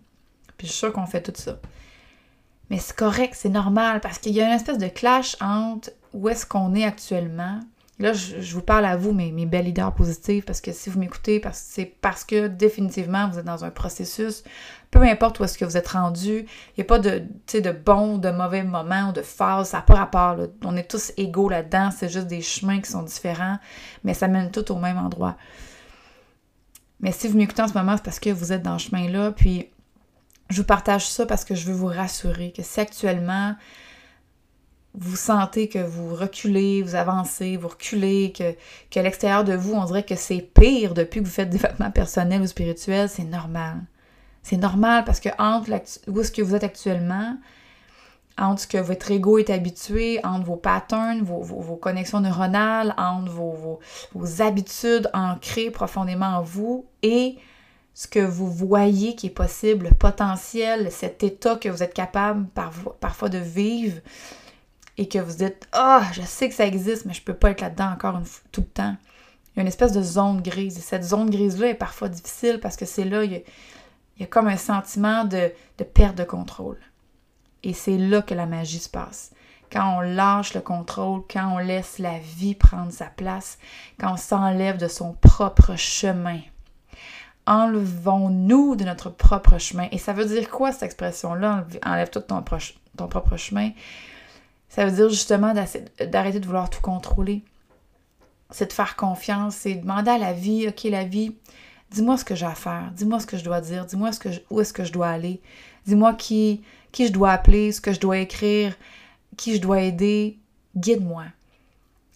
Puis 0.57 0.67
je 0.67 0.71
suis 0.71 0.79
sûre 0.79 0.93
qu'on 0.93 1.05
fait 1.05 1.21
tout 1.21 1.33
ça. 1.35 1.59
Mais 2.69 2.79
c'est 2.79 2.95
correct, 2.95 3.33
c'est 3.35 3.49
normal, 3.49 4.01
parce 4.01 4.17
qu'il 4.17 4.33
y 4.33 4.41
a 4.41 4.47
une 4.47 4.55
espèce 4.55 4.77
de 4.77 4.87
clash 4.87 5.35
entre 5.41 5.91
où 6.13 6.29
est-ce 6.29 6.45
qu'on 6.45 6.73
est 6.73 6.85
actuellement, 6.85 7.59
Là, 7.99 8.11
je, 8.11 8.53
vous 8.53 8.61
parle 8.61 8.85
à 8.85 8.97
vous, 8.97 9.11
mes, 9.11 9.31
belles 9.45 9.65
leaders 9.65 9.93
positives, 9.93 10.43
parce 10.43 10.61
que 10.61 10.71
si 10.71 10.89
vous 10.89 10.99
m'écoutez, 10.99 11.41
c'est 11.51 11.85
parce 11.85 12.23
que 12.23 12.47
définitivement, 12.47 13.29
vous 13.29 13.37
êtes 13.37 13.45
dans 13.45 13.63
un 13.63 13.69
processus, 13.69 14.43
peu 14.89 15.01
importe 15.03 15.39
où 15.39 15.43
est-ce 15.43 15.59
que 15.59 15.63
vous 15.63 15.77
êtes 15.77 15.89
rendu, 15.89 16.39
il 16.39 16.73
n'y 16.79 16.81
a 16.81 16.85
pas 16.85 16.97
de, 16.97 17.21
bons, 17.71 18.17
de 18.17 18.31
mauvais 18.31 18.63
moments 18.63 19.09
ou 19.09 19.11
de 19.11 19.21
phases, 19.21 19.69
ça 19.69 19.77
n'a 19.77 19.83
pas 19.83 19.93
rapport. 19.93 20.37
On 20.63 20.75
est 20.75 20.89
tous 20.89 21.13
égaux 21.17 21.49
là-dedans, 21.49 21.91
c'est 21.91 22.09
juste 22.09 22.27
des 22.27 22.41
chemins 22.41 22.81
qui 22.81 22.89
sont 22.89 23.03
différents, 23.03 23.59
mais 24.03 24.15
ça 24.15 24.27
mène 24.27 24.49
tout 24.49 24.71
au 24.71 24.79
même 24.79 24.97
endroit. 24.97 25.37
Mais 27.03 27.11
si 27.11 27.27
vous 27.27 27.37
m'écoutez 27.37 27.61
en 27.61 27.67
ce 27.67 27.73
moment, 27.73 27.97
c'est 27.97 28.03
parce 28.03 28.21
que 28.21 28.29
vous 28.29 28.53
êtes 28.53 28.63
dans 28.63 28.79
ce 28.79 28.87
chemin-là, 28.87 29.33
puis 29.33 29.67
je 30.49 30.61
vous 30.61 30.65
partage 30.65 31.05
ça 31.05 31.25
parce 31.25 31.43
que 31.43 31.53
je 31.53 31.65
veux 31.65 31.73
vous 31.73 31.87
rassurer 31.87 32.53
que 32.53 32.63
si 32.63 32.79
actuellement 32.79 33.55
vous 34.93 35.17
sentez 35.17 35.67
que 35.67 35.79
vous 35.79 36.15
reculez, 36.15 36.81
vous 36.81 36.95
avancez, 36.95 37.57
vous 37.57 37.67
reculez, 37.67 38.31
que, 38.31 38.53
que 38.89 39.01
l'extérieur 39.01 39.43
de 39.43 39.53
vous, 39.53 39.73
on 39.73 39.83
dirait 39.83 40.05
que 40.05 40.15
c'est 40.15 40.39
pire 40.39 40.93
depuis 40.93 41.19
que 41.19 41.25
vous 41.25 41.31
faites 41.31 41.49
développement 41.49 41.91
personnel 41.91 42.41
ou 42.41 42.47
spirituel, 42.47 43.09
c'est 43.09 43.25
normal. 43.25 43.81
C'est 44.41 44.55
normal 44.55 45.03
parce 45.03 45.19
que 45.19 45.29
entre 45.37 45.71
où 46.07 46.21
est-ce 46.21 46.31
que 46.31 46.41
vous 46.41 46.55
êtes 46.55 46.63
actuellement, 46.63 47.35
entre 48.37 48.61
ce 48.61 48.67
que 48.67 48.77
votre 48.77 49.11
ego 49.11 49.37
est 49.37 49.49
habitué, 49.49 50.19
entre 50.23 50.45
vos 50.45 50.55
patterns, 50.55 51.21
vos, 51.21 51.75
connexions 51.75 52.19
neuronales, 52.19 52.95
entre 52.97 53.31
vos, 53.31 53.79
vos, 54.13 54.41
habitudes 54.41 55.09
ancrées 55.13 55.69
profondément 55.69 56.37
en 56.37 56.41
vous 56.41 56.85
et 57.01 57.37
ce 57.93 58.07
que 58.07 58.19
vous 58.19 58.49
voyez 58.51 59.15
qui 59.15 59.27
est 59.27 59.29
possible, 59.29 59.89
le 59.89 59.95
potentiel, 59.95 60.91
cet 60.91 61.21
état 61.23 61.57
que 61.57 61.69
vous 61.69 61.83
êtes 61.83 61.93
capable 61.93 62.47
parfois 62.99 63.29
de 63.29 63.37
vivre, 63.37 64.01
et 64.97 65.07
que 65.07 65.19
vous 65.19 65.37
dites 65.37 65.67
Ah, 65.71 66.03
je 66.13 66.21
sais 66.21 66.49
que 66.49 66.55
ça 66.55 66.65
existe, 66.65 67.05
mais 67.05 67.13
je 67.13 67.21
peux 67.21 67.33
pas 67.33 67.51
être 67.51 67.61
là-dedans 67.61 67.91
encore 67.91 68.19
tout 68.51 68.61
le 68.61 68.67
temps. 68.67 68.95
Il 69.55 69.57
y 69.57 69.59
a 69.59 69.61
une 69.61 69.67
espèce 69.67 69.91
de 69.91 70.01
zone 70.01 70.41
grise. 70.41 70.77
Et 70.77 70.81
cette 70.81 71.03
zone 71.03 71.29
grise-là 71.29 71.69
est 71.69 71.75
parfois 71.75 72.09
difficile 72.09 72.59
parce 72.59 72.75
que 72.75 72.85
c'est 72.85 73.05
là, 73.05 73.23
il 73.23 73.43
y, 74.19 74.23
a, 74.23 74.27
comme 74.27 74.47
un 74.47 74.57
sentiment 74.57 75.25
de 75.25 75.51
perte 75.93 76.17
de 76.17 76.23
contrôle. 76.23 76.79
Et 77.63 77.73
c'est 77.73 77.97
là 77.97 78.21
que 78.21 78.33
la 78.33 78.45
magie 78.45 78.79
se 78.79 78.89
passe. 78.89 79.31
Quand 79.71 79.97
on 79.97 80.01
lâche 80.01 80.53
le 80.53 80.61
contrôle, 80.61 81.21
quand 81.31 81.55
on 81.55 81.57
laisse 81.57 81.97
la 81.97 82.19
vie 82.19 82.53
prendre 82.53 82.91
sa 82.91 83.05
place, 83.05 83.57
quand 83.99 84.13
on 84.13 84.17
s'enlève 84.17 84.77
de 84.77 84.87
son 84.87 85.13
propre 85.13 85.75
chemin. 85.75 86.39
Enlevons-nous 87.47 88.75
de 88.75 88.85
notre 88.85 89.09
propre 89.09 89.57
chemin. 89.57 89.87
Et 89.91 89.97
ça 89.97 90.13
veut 90.13 90.25
dire 90.25 90.49
quoi 90.49 90.71
cette 90.71 90.83
expression-là? 90.83 91.65
Enlève 91.85 92.09
tout 92.09 92.19
ton, 92.19 92.43
ton 92.95 93.07
propre 93.07 93.35
chemin. 93.35 93.71
Ça 94.69 94.85
veut 94.85 94.91
dire 94.91 95.09
justement 95.09 95.53
d'arrêter 95.53 96.39
de 96.39 96.45
vouloir 96.45 96.69
tout 96.69 96.81
contrôler. 96.81 97.43
C'est 98.51 98.67
de 98.67 98.73
faire 98.73 98.95
confiance, 98.95 99.55
c'est 99.55 99.75
demander 99.75 100.11
à 100.11 100.17
la 100.19 100.33
vie, 100.33 100.67
OK, 100.67 100.83
la 100.83 101.03
vie, 101.03 101.35
dis-moi 101.93 102.17
ce 102.17 102.25
que 102.25 102.35
j'ai 102.35 102.45
à 102.45 102.55
faire, 102.55 102.91
dis-moi 102.95 103.19
ce 103.19 103.25
que 103.25 103.37
je 103.37 103.43
dois 103.43 103.61
dire, 103.61 103.85
dis-moi 103.85 104.11
où 104.49 104.61
est-ce 104.61 104.73
que 104.73 104.83
je 104.83 104.91
dois 104.91 105.07
aller, 105.07 105.41
dis-moi 105.85 106.13
qui, 106.13 106.61
qui 106.91 107.07
je 107.07 107.11
dois 107.11 107.31
appeler, 107.31 107.71
ce 107.71 107.81
que 107.81 107.93
je 107.93 107.99
dois 107.99 108.17
écrire, 108.17 108.75
qui 109.37 109.55
je 109.55 109.61
dois 109.61 109.81
aider, 109.81 110.37
guide-moi. 110.75 111.25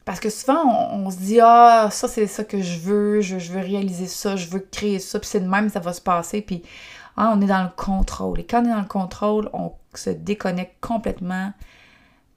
Parce 0.03 0.19
que 0.19 0.29
souvent, 0.29 0.89
on, 0.93 1.11
se 1.11 1.17
dit 1.17 1.39
Ah, 1.41 1.89
ça, 1.91 2.07
c'est 2.07 2.27
ça 2.27 2.45
que 2.45 2.61
je 2.61 2.79
veux, 2.79 3.19
je, 3.19 3.35
veux 3.35 3.59
réaliser 3.59 4.07
ça, 4.07 4.37
je 4.37 4.47
veux 4.47 4.59
créer 4.59 4.99
ça, 4.99 5.19
puis 5.19 5.27
c'est 5.29 5.41
de 5.41 5.47
même, 5.47 5.69
ça 5.69 5.81
va 5.81 5.91
se 5.91 5.99
passer, 5.99 6.41
puis 6.41 6.63
Hein, 7.17 7.33
on 7.35 7.41
est 7.41 7.47
dans 7.47 7.63
le 7.63 7.69
contrôle. 7.75 8.39
Et 8.39 8.45
quand 8.45 8.61
on 8.61 8.65
est 8.65 8.73
dans 8.73 8.79
le 8.79 8.85
contrôle, 8.85 9.49
on 9.51 9.73
se 9.95 10.11
déconnecte 10.11 10.75
complètement 10.79 11.51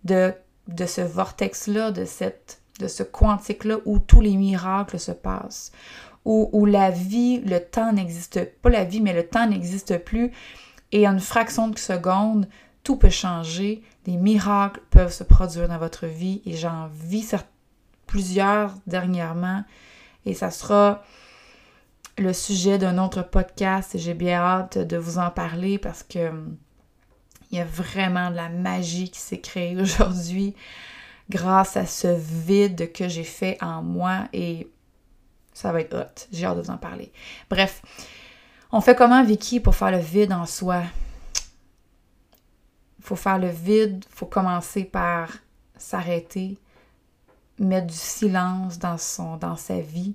de, 0.04 0.32
de 0.68 0.87
ce 0.87 1.02
vortex-là, 1.02 1.90
de, 1.90 2.06
cette, 2.06 2.62
de 2.80 2.88
ce 2.88 3.02
quantique-là 3.02 3.76
où 3.85 3.99
tous 3.99 4.23
les 4.23 4.37
miracles 4.37 4.99
se 4.99 5.12
passent. 5.12 5.70
Où, 6.24 6.66
la 6.66 6.90
vie, 6.90 7.40
le 7.40 7.58
temps 7.58 7.92
n'existe 7.92 8.44
pas 8.60 8.68
la 8.68 8.84
vie, 8.84 9.00
mais 9.00 9.14
le 9.14 9.26
temps 9.26 9.46
n'existe 9.46 9.98
plus. 9.98 10.30
Et 10.92 11.08
en 11.08 11.14
une 11.14 11.20
fraction 11.20 11.68
de 11.68 11.78
seconde, 11.78 12.46
tout 12.84 12.96
peut 12.96 13.10
changer. 13.10 13.82
Des 14.04 14.16
miracles 14.16 14.80
peuvent 14.90 15.12
se 15.12 15.24
produire 15.24 15.68
dans 15.68 15.78
votre 15.78 16.06
vie. 16.06 16.42
Et 16.44 16.54
j'en 16.54 16.88
vis 16.92 17.34
plusieurs 18.06 18.74
dernièrement. 18.86 19.64
Et 20.26 20.34
ça 20.34 20.50
sera 20.50 21.02
le 22.18 22.32
sujet 22.32 22.78
d'un 22.78 22.98
autre 22.98 23.22
podcast 23.22 23.94
et 23.94 23.98
j'ai 23.98 24.14
bien 24.14 24.38
hâte 24.38 24.78
de 24.78 24.96
vous 24.96 25.18
en 25.18 25.30
parler 25.30 25.78
parce 25.78 26.02
que 26.02 26.28
hum, 26.28 26.56
il 27.50 27.58
y 27.58 27.60
a 27.60 27.64
vraiment 27.64 28.30
de 28.30 28.36
la 28.36 28.48
magie 28.48 29.10
qui 29.10 29.18
s'est 29.18 29.40
créée 29.40 29.76
aujourd'hui 29.80 30.54
grâce 31.30 31.76
à 31.76 31.86
ce 31.86 32.08
vide 32.08 32.92
que 32.92 33.08
j'ai 33.08 33.24
fait 33.24 33.56
en 33.62 33.82
moi 33.82 34.28
et 34.32 34.68
ça 35.61 35.73
va 35.73 35.81
être 35.81 35.95
hot. 35.95 36.26
J'ai 36.33 36.47
hâte 36.47 36.57
de 36.57 36.62
vous 36.62 36.71
en 36.71 36.79
parler. 36.79 37.12
Bref, 37.49 37.83
on 38.73 38.81
fait 38.81 38.95
comment 38.95 39.23
Vicky 39.25 39.61
pour 39.61 39.75
faire 39.75 39.90
le 39.90 39.99
vide 39.99 40.33
en 40.33 40.47
soi? 40.47 40.83
Faut 43.00 43.17
faire 43.17 43.38
le 43.38 43.49
vide, 43.49 44.05
faut 44.11 44.26
commencer 44.26 44.85
par 44.85 45.31
s'arrêter, 45.76 46.59
mettre 47.59 47.87
du 47.87 47.95
silence 47.95 48.79
dans, 48.79 48.99
son, 48.99 49.37
dans 49.37 49.57
sa 49.57 49.81
vie 49.81 50.14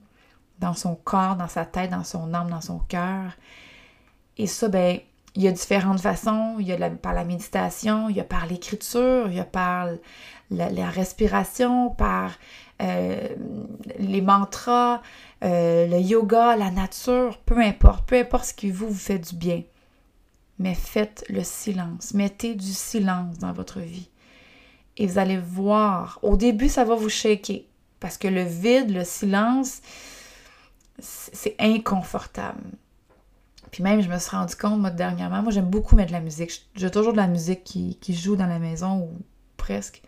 dans 0.60 0.74
son 0.74 0.96
corps, 0.96 1.36
dans 1.36 1.48
sa 1.48 1.66
tête, 1.66 1.92
dans 1.92 2.04
son 2.04 2.34
âme, 2.34 2.50
dans 2.50 2.62
son 2.62 2.80
cœur. 2.80 3.34
Et 4.38 4.48
ça, 4.48 4.68
ben, 4.68 5.00
il 5.36 5.44
y 5.44 5.48
a 5.48 5.52
différentes 5.52 6.00
façons. 6.00 6.56
Il 6.60 6.68
y 6.68 6.72
a 6.72 6.90
par 6.90 7.14
la 7.14 7.24
méditation, 7.24 8.10
il 8.10 8.16
y 8.16 8.20
a 8.20 8.24
par 8.24 8.48
l'écriture, 8.48 9.28
il 9.28 9.36
y 9.36 9.40
a 9.40 9.46
par 9.46 9.90
la, 10.50 10.90
respiration, 10.90 11.90
par 11.90 12.32
euh, 12.82 13.28
les 14.00 14.22
mantras, 14.22 15.02
euh, 15.44 15.88
le 15.88 16.00
yoga, 16.00 16.56
la 16.56 16.72
nature, 16.72 17.38
peu 17.40 17.60
importe, 17.60 18.06
peu 18.08 18.18
importe 18.18 18.46
ce 18.46 18.54
qui 18.54 18.72
vous, 18.72 18.88
vous 18.88 18.94
fait 18.94 19.20
du 19.20 19.36
bien. 19.36 19.64
Mais 20.58 20.74
faites 20.74 21.26
le 21.28 21.44
silence. 21.44 22.14
Mettez 22.14 22.56
du 22.56 22.72
silence 22.72 23.38
dans 23.40 23.52
votre 23.52 23.82
vie. 23.82 24.10
Et 24.98 25.06
vous 25.06 25.18
allez 25.18 25.38
voir, 25.38 26.20
au 26.22 26.38
début, 26.38 26.70
ça 26.70 26.86
va 26.86 26.96
vous 26.96 27.10
shaker. 27.10 27.64
Parce 28.00 28.18
que 28.18 28.30
le 28.30 28.44
vide, 28.44 28.92
le 28.92 29.04
silence, 29.04 29.82
c'est 31.00 31.56
inconfortable. 31.60 32.62
Puis 33.72 33.84
même, 33.84 34.02
je 34.02 34.10
me 34.10 34.18
suis 34.18 34.36
rendu 34.36 34.56
compte, 34.56 34.80
moi, 34.80 34.90
dernièrement, 34.90 35.42
moi, 35.42 35.52
j'aime 35.52 35.70
beaucoup 35.70 35.96
mettre 35.96 36.10
de 36.10 36.14
la 36.14 36.22
musique. 36.22 36.68
J'ai 36.76 36.92
toujours 36.92 37.12
de 37.12 37.18
la 37.18 37.28
musique 37.28 37.64
qui, 37.64 37.98
joue 38.10 38.36
dans 38.36 38.48
la 38.48 38.60
maison, 38.60 39.00
ou 39.00 39.10
presque. 39.58 40.02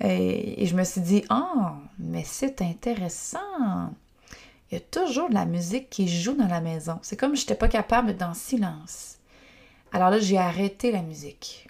Et, 0.00 0.66
je 0.66 0.74
me 0.74 0.84
suis 0.84 1.00
dit, 1.00 1.24
ah, 1.28 1.76
mais 1.98 2.24
c'est 2.24 2.60
intéressant. 2.62 3.38
Il 4.70 4.74
y 4.74 4.76
a 4.78 4.80
toujours 4.80 5.28
de 5.28 5.34
la 5.34 5.46
musique 5.46 5.90
qui 5.90 6.08
joue 6.08 6.34
dans 6.34 6.48
la 6.48 6.60
maison. 6.60 6.98
C'est 7.02 7.16
comme 7.16 7.36
je 7.36 7.42
n'étais 7.42 7.54
pas 7.54 7.68
capable 7.68 8.08
d'être 8.08 8.18
dans 8.18 8.34
silence. 8.34 9.18
Alors 9.92 10.10
là, 10.10 10.18
j'ai 10.18 10.38
arrêté 10.38 10.90
la 10.90 11.02
musique. 11.02 11.68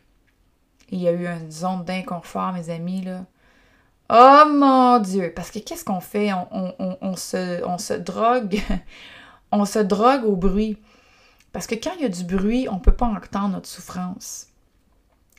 il 0.90 1.00
y 1.00 1.08
a 1.08 1.12
eu 1.12 1.26
une 1.26 1.50
zone 1.50 1.84
d'inconfort, 1.84 2.52
mes 2.52 2.70
amis, 2.70 3.02
là. 3.02 3.26
Oh 4.10 4.44
mon 4.48 4.98
Dieu! 4.98 5.32
Parce 5.34 5.50
que 5.50 5.58
qu'est-ce 5.58 5.84
qu'on 5.84 6.00
fait? 6.00 6.30
On, 6.32 7.16
se, 7.16 7.64
on 7.64 7.78
se 7.78 7.94
drogue? 7.94 8.60
on 9.54 9.64
se 9.64 9.78
drogue 9.78 10.24
au 10.24 10.36
bruit. 10.36 10.78
Parce 11.52 11.66
que 11.66 11.74
quand 11.74 11.92
il 11.96 12.02
y 12.02 12.04
a 12.04 12.08
du 12.08 12.24
bruit, 12.24 12.68
on 12.68 12.74
ne 12.74 12.80
peut 12.80 12.92
pas 12.92 13.06
entendre 13.06 13.50
notre 13.50 13.68
souffrance. 13.68 14.48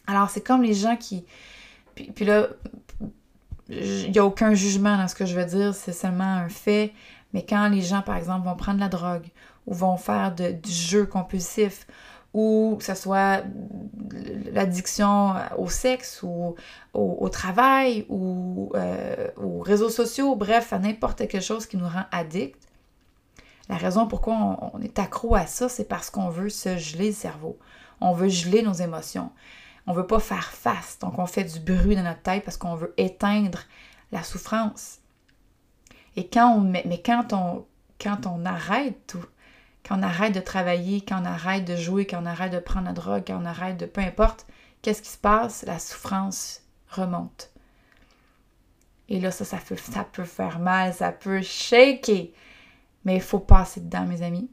Alors, 0.07 0.29
c'est 0.29 0.41
comme 0.41 0.63
les 0.63 0.73
gens 0.73 0.95
qui. 0.95 1.25
Puis, 1.95 2.25
là, 2.25 2.47
il 3.69 4.11
n'y 4.11 4.19
a 4.19 4.25
aucun 4.25 4.53
jugement 4.53 4.97
dans 4.97 5.07
ce 5.07 5.15
que 5.15 5.25
je 5.25 5.37
veux 5.37 5.45
dire, 5.45 5.73
c'est 5.73 5.93
seulement 5.93 6.23
un 6.23 6.49
fait. 6.49 6.93
Mais 7.33 7.43
quand 7.43 7.67
les 7.67 7.81
gens, 7.81 8.01
par 8.01 8.15
exemple, 8.15 8.45
vont 8.45 8.55
prendre 8.55 8.79
la 8.79 8.87
drogue 8.87 9.25
ou 9.67 9.73
vont 9.73 9.97
faire 9.97 10.33
du 10.33 10.71
jeu 10.71 11.05
compulsif 11.05 11.87
ou 12.33 12.75
que 12.77 12.83
ce 12.83 12.95
soit 12.95 13.43
l'addiction 14.51 15.33
au 15.57 15.69
sexe 15.69 16.21
ou 16.21 16.55
au, 16.93 17.29
travail 17.29 18.05
ou 18.09 18.71
euh, 18.75 19.29
aux 19.37 19.59
réseaux 19.59 19.89
sociaux, 19.89 20.35
bref, 20.35 20.73
à 20.73 20.79
n'importe 20.79 21.27
quelque 21.27 21.39
chose 21.39 21.65
qui 21.65 21.77
nous 21.77 21.87
rend 21.87 22.03
addicts. 22.11 22.61
La 23.69 23.77
raison 23.77 24.07
pourquoi 24.07 24.35
on, 24.73 24.81
est 24.81 24.99
accro 24.99 25.35
à 25.35 25.47
ça, 25.47 25.69
c'est 25.69 25.87
parce 25.87 26.09
qu'on 26.09 26.29
veut 26.29 26.49
se 26.49 26.77
geler 26.77 27.07
le 27.07 27.13
cerveau. 27.13 27.57
On 27.99 28.13
veut 28.13 28.29
geler 28.29 28.61
nos 28.61 28.73
émotions. 28.73 29.31
On 29.87 29.93
veut 29.93 30.05
pas 30.05 30.19
faire 30.19 30.51
face. 30.51 30.99
Donc, 30.99 31.17
on 31.17 31.25
fait 31.25 31.43
du 31.43 31.59
bruit 31.59 31.95
dans 31.95 32.03
notre 32.03 32.21
tête 32.21 32.43
parce 32.43 32.57
qu'on 32.57 32.75
veut 32.75 32.93
éteindre 32.97 33.59
la 34.11 34.23
souffrance. 34.23 34.99
Et 36.15 36.27
quand 36.27 36.55
on, 36.57 36.61
mais 36.61 37.01
quand 37.03 37.33
on, 37.33 37.65
quand 37.99 38.27
on 38.27 38.45
arrête 38.45 38.95
tout, 39.07 39.25
quand 39.87 39.99
on 39.99 40.03
arrête 40.03 40.33
de 40.33 40.39
travailler, 40.39 41.01
quand 41.01 41.21
on 41.21 41.25
arrête 41.25 41.65
de 41.65 41.75
jouer, 41.75 42.05
quand 42.05 42.21
on 42.21 42.25
arrête 42.25 42.51
de 42.51 42.59
prendre 42.59 42.87
la 42.87 42.93
drogue, 42.93 43.23
quand 43.27 43.39
on 43.41 43.45
arrête 43.45 43.77
de 43.77 43.85
peu 43.85 44.01
importe, 44.01 44.45
qu'est-ce 44.81 45.01
qui 45.01 45.09
se 45.09 45.17
passe? 45.17 45.63
La 45.63 45.79
souffrance 45.79 46.61
remonte. 46.89 47.51
Et 49.09 49.19
là, 49.19 49.31
ça, 49.31 49.45
ça 49.45 49.57
peut, 49.57 49.75
ça 49.75 50.03
peut 50.03 50.23
faire 50.23 50.59
mal, 50.59 50.93
ça 50.93 51.11
peut 51.11 51.41
shaker. 51.41 52.27
Mais 53.05 53.15
il 53.15 53.21
faut 53.21 53.39
passer 53.39 53.79
dedans, 53.79 54.05
mes 54.05 54.21
amis. 54.21 54.49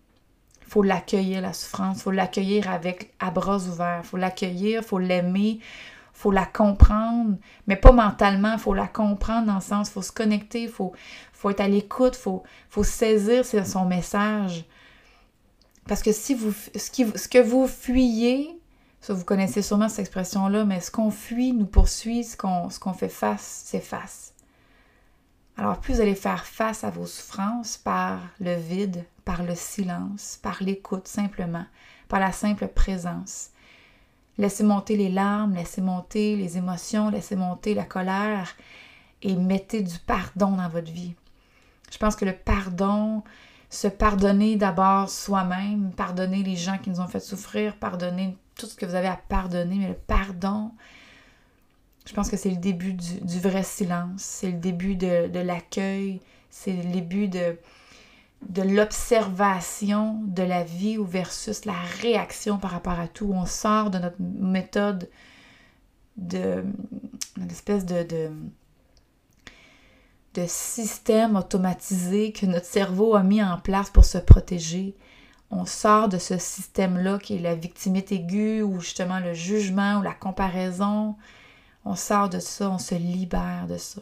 Il 0.61 0.69
faut 0.69 0.83
l'accueillir, 0.83 1.41
la 1.41 1.53
souffrance. 1.53 1.99
Il 1.99 2.03
faut 2.03 2.11
l'accueillir 2.11 2.71
avec 2.71 3.15
à 3.19 3.31
bras 3.31 3.59
ouverts. 3.59 4.01
Il 4.05 4.07
faut 4.07 4.17
l'accueillir, 4.17 4.83
il 4.83 4.87
faut 4.87 4.99
l'aimer, 4.99 5.59
il 5.59 5.61
faut 6.13 6.31
la 6.31 6.47
comprendre. 6.47 7.37
Mais 7.67 7.77
pas 7.77 7.93
mentalement, 7.93 8.53
il 8.53 8.59
faut 8.59 8.75
la 8.75 8.87
comprendre 8.87 9.47
dans 9.47 9.57
le 9.57 9.61
sens, 9.61 9.89
il 9.89 9.93
faut 9.93 10.03
se 10.03 10.13
connecter, 10.13 10.63
il 10.63 10.69
faut, 10.71 10.93
faut 11.33 11.51
être 11.51 11.61
à 11.61 11.69
l'écoute, 11.69 12.15
il 12.17 12.23
faut, 12.23 12.43
faut 12.69 12.85
saisir 12.85 13.45
son 13.45 13.85
message. 13.87 14.65
Parce 15.89 16.03
que 16.03 16.13
si 16.13 16.35
vous, 16.35 16.53
ce, 16.53 16.91
qui, 16.91 17.07
ce 17.17 17.29
que 17.29 17.39
vous 17.39 17.67
fuyez, 17.67 18.57
vous 19.09 19.25
connaissez 19.25 19.63
sûrement 19.63 19.89
cette 19.89 20.01
expression-là, 20.01 20.65
mais 20.65 20.81
ce 20.81 20.91
qu'on 20.91 21.11
fuit 21.11 21.53
nous 21.53 21.67
poursuit, 21.67 22.23
ce 22.25 22.37
qu'on, 22.37 22.93
fait 22.93 23.09
face 23.09 23.65
s'efface. 23.67 24.32
Alors 25.57 25.81
plus 25.81 25.95
vous 25.95 26.01
allez 26.01 26.15
faire 26.15 26.45
face 26.45 26.83
à 26.83 26.91
vos 26.91 27.07
souffrances 27.07 27.77
par 27.77 28.21
le 28.41 28.55
vide, 28.55 29.05
par 29.25 29.43
le 29.43 29.55
silence, 29.55 30.39
par 30.43 30.63
l'écoute 30.63 31.07
simplement, 31.07 31.67
par 32.09 32.21
la 32.21 32.33
simple 32.33 32.69
présence. 32.69 33.51
Laissez 34.39 34.65
monter 34.65 34.97
les 34.97 35.11
larmes, 35.11 35.55
laissez 35.55 35.83
monter 35.83 36.37
les 36.37 36.57
émotions, 36.57 37.11
laissez 37.11 37.37
monter 37.37 37.75
la 37.75 37.85
colère 37.85 38.55
et 39.21 39.37
mettez 39.37 39.83
du 39.83 39.99
pardon 39.99 40.53
dans 40.53 40.69
votre 40.69 40.91
vie. 40.91 41.15
Je 41.91 41.99
pense 41.99 42.17
que 42.17 42.25
le 42.25 42.33
pardon, 42.33 43.23
se 43.69 43.89
pardonner 43.89 44.57
d'abord 44.57 45.11
soi-même, 45.11 45.93
pardonner 45.93 46.43
les 46.43 46.57
gens 46.57 46.79
qui 46.79 46.91
nous 46.91 47.01
ont 47.01 47.09
fait 47.09 47.21
souffrir, 47.21 47.77
pardonner 47.77 48.37
tout 48.55 48.67
ce 48.67 48.75
que 48.75 48.87
vous 48.87 48.95
avez 48.95 49.09
à 49.09 49.21
pardonner, 49.29 49.77
mais 49.77 49.89
le 49.89 49.95
pardon, 49.95 50.73
je 52.07 52.13
pense 52.15 52.31
que 52.31 52.37
c'est 52.37 52.51
le 52.51 52.57
début 52.57 52.95
du, 52.95 53.41
vrai 53.41 53.63
silence, 53.63 54.23
c'est 54.23 54.51
le 54.51 54.59
début 54.59 54.97
de, 54.97 55.39
l'accueil, 55.39 56.21
c'est 56.51 56.73
le 56.73 56.91
début 56.93 57.29
de, 57.29 57.59
de 58.49 58.63
l'observation 58.63 60.21
de 60.25 60.43
la 60.43 60.65
vie 60.65 60.99
ou 60.99 61.05
versus 61.05 61.65
la 61.65 61.81
réaction 62.01 62.59
par 62.59 62.73
rapport 62.73 62.99
à 62.99 63.09
tout. 63.09 63.33
On 63.33 63.47
sort 63.47 63.91
de 63.91 63.99
notre 63.99 64.21
méthode 64.21 65.09
de, 66.17 66.65
une 67.37 67.51
espèce 67.51 67.87
de 67.87 68.31
de 70.35 70.45
système 70.47 71.37
automatisé 71.37 72.33
que 72.33 72.47
notre 72.47 72.67
cerveau 72.67 73.15
a 73.15 73.23
mis 73.23 73.43
en 73.43 73.59
place 73.59 73.91
pour 73.91 74.05
se 74.05 74.19
protéger. 74.19 74.95
On 75.51 75.67
sort 75.67 76.09
de 76.09 76.17
ce 76.17 76.39
système-là 76.39 77.19
qui 77.19 77.37
est 77.37 77.41
la 77.41 77.55
victimité 77.55 78.15
aiguë 78.15 78.63
ou 78.63 78.81
justement 78.81 79.21
le 79.21 79.35
jugement 79.35 79.99
ou 79.99 80.03
la 80.03 80.15
comparaison. 80.15 81.17
On 81.85 81.97
sort 81.97 82.29
de 82.29 82.39
ça, 82.39 82.71
on 82.71 82.79
se 82.79 82.95
libère 82.95 83.67
de 83.67 83.77
ça. 83.77 84.01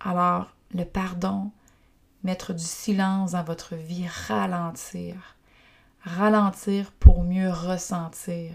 Alors, 0.00 0.52
le 0.74 0.84
pardon, 0.84 1.50
mettre 2.24 2.52
du 2.52 2.64
silence 2.64 3.32
dans 3.32 3.42
votre 3.42 3.74
vie, 3.74 4.06
ralentir. 4.28 5.36
Ralentir 6.02 6.92
pour 6.92 7.22
mieux 7.22 7.50
ressentir. 7.50 8.52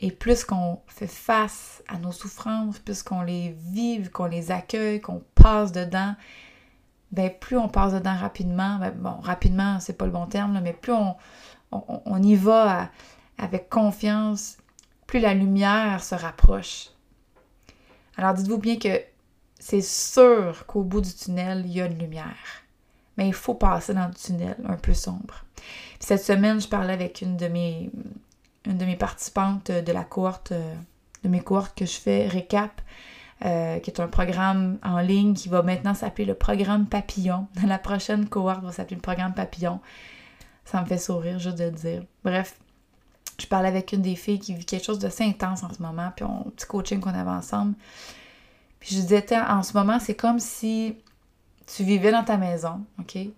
Et 0.00 0.10
plus 0.10 0.44
qu'on 0.44 0.80
fait 0.88 1.06
face 1.06 1.82
à 1.88 1.98
nos 1.98 2.12
souffrances, 2.12 2.78
plus 2.78 3.02
qu'on 3.02 3.22
les 3.22 3.56
vive, 3.70 4.10
qu'on 4.10 4.26
les 4.26 4.50
accueille, 4.50 5.00
qu'on 5.00 5.22
passe 5.34 5.72
dedans, 5.72 6.14
ben 7.12 7.30
plus 7.30 7.56
on 7.56 7.68
passe 7.68 7.94
dedans 7.94 8.16
rapidement, 8.16 8.78
ben 8.78 8.90
bon, 8.90 9.18
rapidement, 9.20 9.80
c'est 9.80 9.96
pas 9.96 10.04
le 10.04 10.10
bon 10.10 10.26
terme, 10.26 10.60
mais 10.62 10.74
plus 10.74 10.92
on, 10.92 11.16
on, 11.70 12.22
y 12.22 12.34
va 12.34 12.90
avec 13.38 13.70
confiance, 13.70 14.58
plus 15.06 15.20
la 15.20 15.34
lumière 15.34 16.02
se 16.02 16.14
rapproche. 16.14 16.90
Alors 18.16 18.34
dites-vous 18.34 18.58
bien 18.58 18.78
que 18.78 19.00
c'est 19.58 19.82
sûr 19.82 20.64
qu'au 20.66 20.82
bout 20.82 21.00
du 21.00 21.14
tunnel, 21.14 21.62
il 21.66 21.72
y 21.72 21.80
a 21.80 21.86
une 21.86 21.98
lumière. 21.98 22.62
mais 23.16 23.28
il 23.28 23.34
faut 23.34 23.54
passer 23.54 23.94
dans 23.94 24.08
le 24.08 24.14
tunnel 24.14 24.56
un 24.66 24.76
peu 24.76 24.92
sombre. 24.92 25.44
cette 26.00 26.22
semaine, 26.22 26.60
je 26.60 26.68
parlais 26.68 26.92
avec 26.92 27.22
une 27.22 27.36
de 27.36 27.48
mes, 27.48 27.90
de 28.66 28.84
mes 28.84 28.96
participantes 28.96 29.70
de 29.70 29.92
la 29.92 30.04
cohorte, 30.04 30.52
de 31.24 31.28
mes 31.28 31.40
cohortes 31.40 31.76
que 31.76 31.86
je 31.86 31.96
fais, 31.98 32.28
Récap, 32.28 32.82
euh, 33.44 33.78
qui 33.80 33.90
est 33.90 34.00
un 34.00 34.08
programme 34.08 34.78
en 34.82 34.98
ligne 35.00 35.34
qui 35.34 35.50
va 35.50 35.62
maintenant 35.62 35.92
s'appeler 35.92 36.24
le 36.24 36.34
programme 36.34 36.86
Papillon. 36.86 37.48
La 37.66 37.78
prochaine 37.78 38.28
cohorte 38.28 38.62
va 38.64 38.72
s'appeler 38.72 38.96
le 38.96 39.02
programme 39.02 39.34
Papillon. 39.34 39.80
Ça 40.64 40.80
me 40.80 40.86
fait 40.86 40.96
sourire 40.96 41.38
juste 41.38 41.58
de 41.58 41.64
le 41.64 41.70
dire. 41.70 42.02
Bref, 42.24 42.58
je 43.38 43.46
parlais 43.46 43.68
avec 43.68 43.92
une 43.92 44.02
des 44.02 44.16
filles 44.16 44.38
qui 44.38 44.54
vit 44.54 44.64
quelque 44.64 44.84
chose 44.84 44.98
d'assez 44.98 45.24
intense 45.24 45.62
en 45.62 45.72
ce 45.72 45.82
moment, 45.82 46.10
puis 46.14 46.24
on, 46.24 46.50
petit 46.50 46.66
coaching 46.66 47.00
qu'on 47.00 47.10
avait 47.10 47.30
ensemble. 47.30 47.74
Puis 48.80 48.94
je 48.94 49.00
disais, 49.00 49.24
en 49.36 49.62
ce 49.62 49.76
moment, 49.76 49.98
c'est 49.98 50.14
comme 50.14 50.38
si 50.38 50.96
tu 51.66 51.84
vivais 51.84 52.12
dans 52.12 52.24
ta 52.24 52.36
maison, 52.36 52.84
OK? 52.98 53.12
Puis 53.12 53.30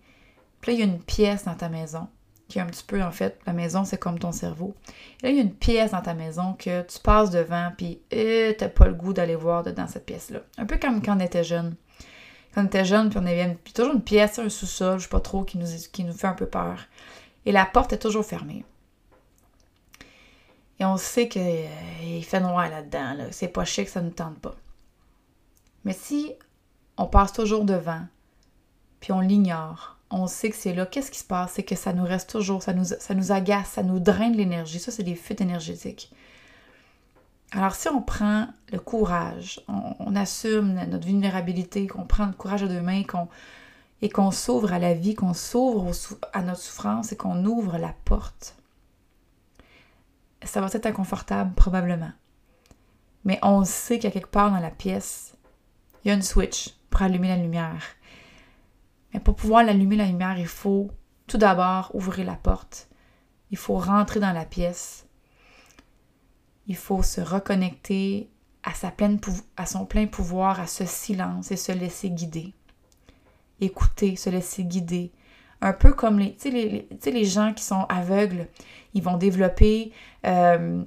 là, 0.67 0.73
il 0.73 0.79
y 0.79 0.83
a 0.83 0.85
une 0.85 1.01
pièce 1.01 1.45
dans 1.45 1.55
ta 1.55 1.69
maison 1.69 2.09
qui 2.49 2.59
est 2.59 2.63
un 2.63 2.67
petit 2.67 2.85
peu, 2.85 3.03
en 3.03 3.11
fait, 3.11 3.39
la 3.47 3.53
maison, 3.53 3.85
c'est 3.85 3.99
comme 3.99 4.19
ton 4.19 4.33
cerveau. 4.33 4.75
Là, 5.23 5.29
il 5.29 5.37
y 5.37 5.39
a 5.39 5.43
une 5.43 5.55
pièce 5.55 5.91
dans 5.91 6.01
ta 6.01 6.15
maison 6.15 6.55
que 6.55 6.83
tu 6.83 6.99
passes 6.99 7.31
devant, 7.31 7.71
puis 7.77 8.01
euh, 8.15 8.55
t'as 8.57 8.69
pas 8.69 8.87
le 8.87 8.95
goût 8.95 9.13
d'aller 9.13 9.37
voir 9.37 9.63
dedans 9.63 9.87
cette 9.87 10.07
pièce-là. 10.07 10.41
Un 10.57 10.65
peu 10.65 10.79
comme 10.79 11.03
quand 11.03 11.17
on 11.17 11.21
était 11.21 11.45
jeune. 11.45 11.77
Quand 12.55 12.63
on 12.63 12.67
était 12.67 12.87
jeune, 12.87 13.11
puis 13.11 13.19
on 13.19 13.27
avait 13.27 13.59
puis 13.63 13.75
toujours 13.75 13.93
une 13.95 14.03
pièce, 14.03 14.39
un 14.39 14.49
sous-sol, 14.49 14.99
je 14.99 15.05
sais 15.05 15.11
pas 15.11 15.21
trop, 15.21 15.45
qui 15.45 15.59
nous 15.59 16.13
fait 16.13 16.27
un 16.27 16.33
peu 16.33 16.47
peur. 16.47 16.87
Et 17.45 17.53
la 17.53 17.67
porte 17.67 17.93
est 17.93 17.99
toujours 17.99 18.25
fermée. 18.25 18.65
Et 20.81 20.85
on 20.85 20.97
sait 20.97 21.29
qu'il 21.29 21.43
euh, 21.43 22.21
fait 22.23 22.41
noir 22.41 22.69
là-dedans, 22.69 23.15
là. 23.15 23.25
c'est 23.33 23.49
pas 23.49 23.65
chic, 23.65 23.89
ça 23.89 24.01
ne 24.01 24.07
nous 24.07 24.15
tente 24.15 24.39
pas. 24.39 24.55
Mais 25.85 25.93
si 25.93 26.33
on 26.97 27.07
passe 27.07 27.33
toujours 27.33 27.65
devant, 27.65 28.03
puis 29.01 29.13
on 29.13 29.21
l'ignore, 29.21 29.99
on 30.11 30.27
sait 30.27 30.51
que 30.51 30.57
c'est 30.57 30.75
là. 30.75 30.87
Qu'est-ce 30.87 31.11
qui 31.11 31.19
se 31.19 31.25
passe? 31.25 31.53
C'est 31.55 31.63
que 31.63 31.77
ça 31.77 31.93
nous 31.93 32.05
reste 32.05 32.31
toujours, 32.31 32.63
ça 32.63 32.73
nous, 32.73 32.85
ça 32.85 33.15
nous 33.15 33.33
agace, 33.33 33.69
ça 33.71 33.83
nous 33.83 34.01
draine 34.01 34.37
l'énergie. 34.37 34.79
Ça, 34.79 34.91
c'est 34.91 35.03
des 35.03 35.15
fuites 35.15 35.41
énergétiques. 35.41 36.13
Alors, 37.53 37.75
si 37.75 37.89
on 37.89 38.03
prend 38.03 38.49
le 38.73 38.79
courage, 38.79 39.61
on, 39.69 40.15
assume 40.17 40.75
notre 40.87 41.07
vulnérabilité, 41.07 41.87
qu'on 41.87 42.05
prend 42.05 42.27
le 42.27 42.33
courage 42.33 42.63
à 42.63 42.69
deux 42.69 42.83
mains 42.83 43.03
et 44.03 44.09
qu'on 44.11 44.31
s'ouvre 44.31 44.73
à 44.75 44.79
la 44.79 44.93
vie, 44.93 45.15
qu'on 45.15 45.33
s'ouvre 45.33 45.91
à 46.35 46.43
notre 46.43 46.61
souffrance 46.61 47.13
et 47.13 47.17
qu'on 47.17 47.43
ouvre 47.47 47.79
la 47.79 47.95
porte, 48.05 48.55
ça 50.45 50.61
va 50.61 50.69
être 50.73 50.87
inconfortable, 50.87 51.55
probablement. 51.55 52.13
Mais 53.25 53.39
on 53.43 53.65
sait 53.65 53.99
qu'à 53.99 54.11
quelque 54.11 54.31
part 54.31 54.51
dans 54.51 54.61
la 54.61 54.71
pièce, 54.71 55.37
il 56.03 56.09
y 56.09 56.11
a 56.11 56.15
une 56.15 56.23
switch 56.23 56.75
pour 56.91 57.03
allumer 57.03 57.29
la 57.29 57.37
lumière. 57.37 57.83
Mais 59.13 59.21
pour 59.21 59.35
pouvoir 59.35 59.67
allumer 59.67 59.97
la 59.97 60.07
lumière, 60.07 60.39
il 60.39 60.47
faut 60.47 60.91
tout 61.27 61.39
d'abord 61.39 61.91
ouvrir 61.95 62.27
la 62.27 62.37
porte. 62.37 62.89
Il 63.51 63.57
faut 63.57 63.77
rentrer 63.79 64.21
dans 64.21 64.33
la 64.33 64.45
pièce. 64.45 65.07
Il 66.67 66.77
faut 66.77 67.03
se 67.03 67.21
reconnecter 67.21 68.31
à, 68.63 68.75
sa 68.75 68.91
pleine 68.91 69.19
à 69.57 69.67
son 69.67 69.87
plein 69.87 70.07
pouvoir, 70.07 70.61
à 70.61 70.67
ce 70.67 70.85
silence 70.85 71.51
et 71.51 71.57
se 71.57 71.73
laisser 71.73 72.11
guider. 72.11 72.55
Écouter, 73.61 74.17
se 74.17 74.31
laisser 74.31 74.65
guider. 74.65 75.13
Un 75.61 75.73
peu 75.73 75.93
comme 75.93 76.19
les, 76.19 76.37
les, 76.45 76.89
les 77.07 77.25
gens 77.25 77.53
qui 77.53 77.65
sont 77.65 77.85
aveugles, 77.89 78.47
ils 78.95 79.03
vont 79.03 79.17
développer 79.17 79.93
euh, 80.27 80.83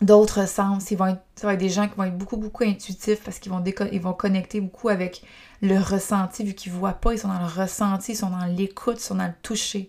d'autres 0.00 0.48
sens. 0.48 0.90
Ils 0.90 0.98
vont 0.98 1.16
ça 1.36 1.46
va 1.46 1.54
être 1.54 1.60
des 1.60 1.68
gens 1.68 1.88
qui 1.88 1.94
vont 1.94 2.04
être 2.04 2.18
beaucoup, 2.18 2.36
beaucoup 2.36 2.64
intuitifs 2.64 3.22
parce 3.22 3.38
qu'ils 3.38 3.52
vont, 3.52 3.62
ils 3.92 4.00
vont 4.00 4.12
connecter 4.12 4.60
beaucoup 4.60 4.88
avec 4.88 5.22
le 5.62 5.78
ressenti, 5.78 6.44
vu 6.44 6.54
qu'ils 6.54 6.72
ne 6.72 6.78
voient 6.78 6.94
pas, 6.94 7.12
ils 7.12 7.18
sont 7.18 7.28
dans 7.28 7.38
le 7.38 7.46
ressenti, 7.46 8.12
ils 8.12 8.16
sont 8.16 8.30
dans 8.30 8.44
l'écoute, 8.44 8.96
ils 8.98 9.04
sont 9.04 9.14
dans 9.14 9.26
le 9.26 9.34
toucher. 9.42 9.88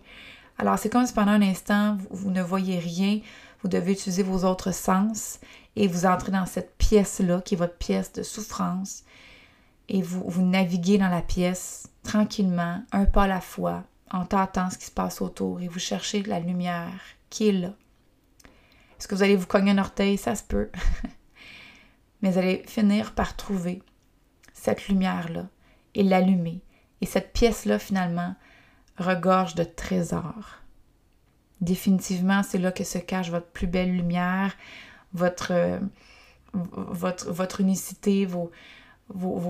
Alors, 0.60 0.78
c'est 0.78 0.90
comme 0.90 1.06
si 1.06 1.14
pendant 1.14 1.32
un 1.32 1.42
instant, 1.42 1.98
vous, 2.12 2.32
ne 2.32 2.42
voyez 2.42 2.78
rien, 2.80 3.20
vous 3.64 3.70
devez 3.70 3.94
utiliser 3.94 4.24
vos 4.24 4.46
autres 4.46 4.74
sens 4.74 5.40
et 5.76 5.88
vous 5.88 6.06
entrez 6.06 6.32
dans 6.32 6.46
cette 6.46 6.78
pièce-là, 6.78 7.42
qui 7.42 7.56
est 7.56 7.58
votre 7.58 7.78
pièce 7.78 8.12
de 8.14 8.24
souffrance, 8.24 9.04
et 9.88 10.02
vous, 10.02 10.24
vous 10.28 10.44
naviguez 10.44 10.98
dans 10.98 11.10
la 11.10 11.22
pièce 11.22 11.88
tranquillement, 12.04 12.84
un 12.92 13.06
pas 13.06 13.24
à 13.24 13.28
la 13.28 13.42
fois, 13.42 13.84
en 14.12 14.26
tentant 14.26 14.70
ce 14.70 14.78
qui 14.78 14.86
se 14.86 14.92
passe 14.92 15.22
autour, 15.22 15.62
et 15.62 15.68
vous 15.68 15.80
cherchez 15.80 16.24
la 16.24 16.40
lumière 16.40 17.02
qui 17.30 17.50
est 17.50 17.54
là. 17.54 17.74
Est-ce 18.98 19.08
que 19.08 19.16
vous 19.16 19.24
allez 19.24 19.36
vous 19.36 19.48
cogner 19.48 19.72
un 19.72 19.78
orteil? 19.78 20.18
Ça 20.18 20.36
se 20.36 20.44
peut. 20.44 20.70
Mais 22.22 22.32
vous 22.32 22.38
allez 22.38 22.64
finir 22.68 23.14
par 23.14 23.36
trouver 23.36 23.82
cette 24.54 24.88
lumière-là 24.90 25.48
et 25.96 26.04
l'allumer. 26.04 26.62
Et 27.02 27.06
cette 27.06 27.32
pièce-là, 27.32 27.80
finalement, 27.80 28.36
regorge 28.98 29.56
de 29.56 29.64
trésors. 29.64 30.60
Définitivement, 31.62 32.44
c'est 32.44 32.58
là 32.58 32.72
que 32.72 32.84
se 32.84 32.98
cache 32.98 33.30
votre 33.30 33.48
plus 33.48 33.68
belle 33.68 33.96
lumière, 33.96 34.56
votre, 35.14 35.52
euh, 35.52 35.80
unicité, 37.60 38.26
vos, 38.26 38.52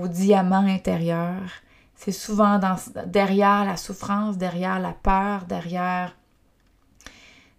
diamants 0.08 0.68
intérieurs. 0.68 1.52
C'est 2.00 2.14
souvent 2.14 2.62
derrière 3.08 3.66
la 3.66 3.76
souffrance, 3.76 4.38
derrière 4.38 4.80
la 4.80 4.94
peur, 4.94 5.44
derrière 5.44 6.16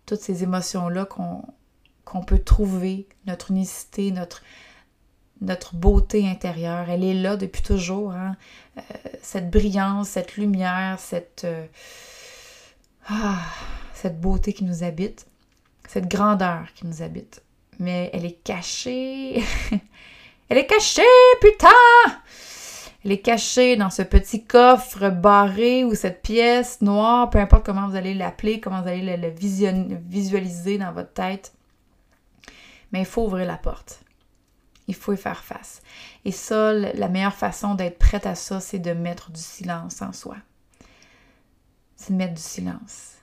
toutes 0.07 0.23
ces 0.23 0.43
émotions-là 0.43 1.05
qu'on 1.05 2.23
peut 2.23 2.39
trouver 2.39 3.07
notre 3.27 3.51
unicité, 3.51 4.13
notre, 4.13 4.43
notre 5.43 5.75
beauté 5.77 6.27
intérieure. 6.27 6.89
Elle 6.89 7.05
est 7.05 7.13
là 7.13 7.37
depuis 7.37 7.61
toujours. 7.61 8.13
Hein. 8.13 8.35
Euh, 8.79 8.81
cette 9.21 9.51
brillance, 9.51 10.09
cette 10.09 10.39
lumière, 10.39 10.99
cette, 10.99 11.43
euh, 11.45 11.67
ah, 13.11 13.45
cette 13.93 14.23
beauté 14.23 14.55
qui 14.55 14.65
nous 14.65 14.85
habite, 14.85 15.27
cette 15.87 16.09
grandeur 16.09 16.73
qui 16.75 16.87
nous 16.87 17.03
habite. 17.03 17.43
Mais 17.79 18.09
elle 18.15 18.25
est 18.25 18.43
cachée. 18.43 19.45
elle 20.49 20.57
est 20.57 20.67
cachée, 20.67 21.03
putain! 21.43 21.69
Elle 23.05 23.13
est 23.13 23.21
cachée 23.21 23.77
dans 23.77 23.89
ce 23.89 24.03
petit 24.03 24.45
coffre 24.45 25.09
barré 25.09 25.85
ou 25.85 25.95
cette 25.95 26.23
pièce 26.23 26.83
noire, 26.83 27.31
peu 27.31 27.39
importe 27.39 27.65
comment 27.65 27.89
vous 27.89 27.97
allez 27.97 28.15
l'appeler, 28.15 28.61
comment 28.61 28.83
vous 28.83 28.89
allez 28.89 29.17
le, 29.17 29.29
visualiser 29.29 30.77
dans 30.77 30.93
votre 30.93 31.13
tête. 31.13 31.55
Mais 32.93 33.01
il 33.01 33.07
faut 33.07 33.25
ouvrir 33.25 33.47
la 33.47 33.57
porte. 33.57 34.01
Il 34.87 34.95
faut 34.95 35.13
y 35.13 35.17
faire 35.17 35.43
face. 35.43 35.81
Et 36.25 36.33
ça, 36.33 36.73
la 36.73 37.09
meilleure 37.09 37.35
façon 37.35 37.75
d'être 37.75 37.99
prête 37.99 38.27
à 38.27 38.35
ça, 38.35 38.61
c'est 38.61 38.79
de 38.79 38.93
mettre 38.93 39.31
du 39.31 39.41
silence 39.41 40.03
en 40.03 40.13
soi. 40.13 40.37
C'est 41.97 42.13
de 42.13 42.19
mettre 42.19 42.35
du 42.35 42.43
silence. 42.43 43.15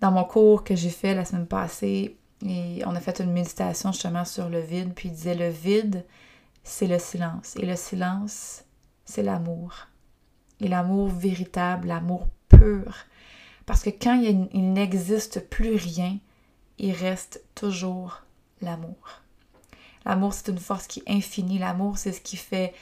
Dans 0.00 0.10
mon 0.10 0.24
cours 0.24 0.64
que 0.64 0.74
j'ai 0.74 0.90
fait 0.90 1.14
la 1.14 1.24
semaine 1.24 1.46
passée, 1.46 2.16
et 2.44 2.82
on 2.84 2.94
a 2.96 3.00
fait 3.00 3.20
une 3.20 3.32
méditation 3.32 3.92
justement 3.92 4.24
sur 4.24 4.48
le 4.48 4.60
vide, 4.60 4.92
puis 4.94 5.08
il 5.08 5.12
disait 5.12 5.34
le 5.34 5.48
vide, 5.48 6.04
c'est 6.64 6.86
le 6.86 6.98
silence. 6.98 7.54
Et 7.56 7.66
le 7.66 7.76
silence, 7.76 8.64
c'est 9.04 9.22
l'amour. 9.22 9.86
Et 10.60 10.68
l'amour 10.68 11.08
véritable, 11.08 11.88
l'amour 11.88 12.26
pur. 12.48 12.96
Parce 13.66 13.82
que 13.82 13.90
quand 13.90 14.20
il 14.20 14.72
n'existe 14.72 15.48
plus 15.48 15.76
rien, 15.76 16.18
il 16.78 16.92
reste 16.92 17.42
toujours 17.54 18.22
l'amour. 18.60 19.22
L'amour, 20.04 20.34
c'est 20.34 20.50
une 20.50 20.58
force 20.58 20.86
qui 20.86 21.00
est 21.00 21.10
infinie. 21.10 21.58
L'amour, 21.58 21.98
c'est 21.98 22.12
ce 22.12 22.20
qui 22.20 22.36
fait 22.36 22.74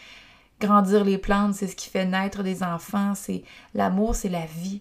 grandir 0.61 1.05
les 1.05 1.18
plantes, 1.18 1.55
c'est 1.55 1.68
ce 1.68 1.77
qui 1.77 1.88
fait 1.88 2.07
naître 2.07 2.42
des 2.42 2.62
enfants. 2.62 3.14
C'est 3.14 3.42
l'amour, 3.75 4.14
c'est 4.14 4.29
la 4.29 4.47
vie. 4.47 4.81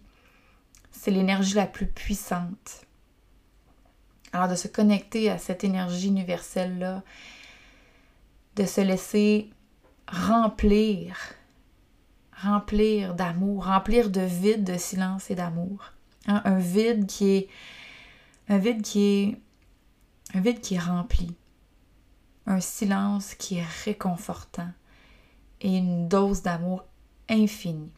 C'est 0.92 1.12
l'énergie 1.12 1.56
la 1.56 1.68
plus 1.68 1.88
puissante. 1.88 2.86
Alors 4.34 4.48
de 4.48 4.56
se 4.56 4.68
connecter 4.68 5.30
à 5.30 5.38
cette 5.38 5.64
énergie 5.64 6.08
universelle-là, 6.08 7.04
de 8.56 8.66
se 8.66 8.82
laisser 8.82 9.50
remplir, 10.08 11.18
remplir 12.42 13.16
d'amour, 13.16 13.66
remplir 13.66 14.10
de 14.10 14.22
vide, 14.22 14.64
de 14.64 14.78
silence 14.78 15.32
et 15.32 15.36
d'amour. 15.36 15.94
Hein, 16.28 16.42
un 16.46 16.60
vide 16.60 17.08
qui 17.08 17.30
est 17.32 17.48
un 18.48 18.58
vide 18.58 18.82
qui 18.82 19.02
est 19.02 19.38
un 20.34 20.42
vide 20.42 20.60
qui 20.60 20.76
est 20.76 20.80
rempli. 20.80 21.36
Un 22.46 22.60
silence 22.60 23.36
qui 23.36 23.58
est 23.58 23.68
réconfortant 23.86 24.72
et 25.62 25.78
une 25.78 26.08
dose 26.08 26.42
d'amour 26.42 26.86
infini. 27.30 27.92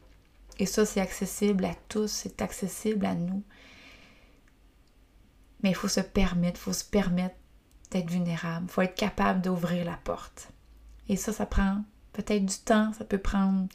Et 0.58 0.66
ça, 0.66 0.86
c'est 0.86 1.00
accessible 1.00 1.64
à 1.64 1.74
tous, 1.88 2.08
c'est 2.08 2.42
accessible 2.42 3.06
à 3.06 3.14
nous. 3.14 3.42
Mais 5.62 5.70
il 5.70 5.74
faut 5.74 5.88
se 5.88 6.00
permettre, 6.00 6.60
il 6.60 6.62
faut 6.62 6.72
se 6.72 6.84
permettre 6.84 7.34
vulnérable, 8.02 8.66
il 8.68 8.72
faut 8.72 8.82
être 8.82 8.94
capable 8.94 9.40
d'ouvrir 9.40 9.84
la 9.84 9.96
porte. 9.96 10.48
Et 11.08 11.16
ça, 11.16 11.32
ça 11.32 11.46
prend 11.46 11.82
peut-être 12.12 12.44
du 12.44 12.58
temps, 12.58 12.92
ça 12.92 13.04
peut 13.04 13.18
prendre 13.18 13.66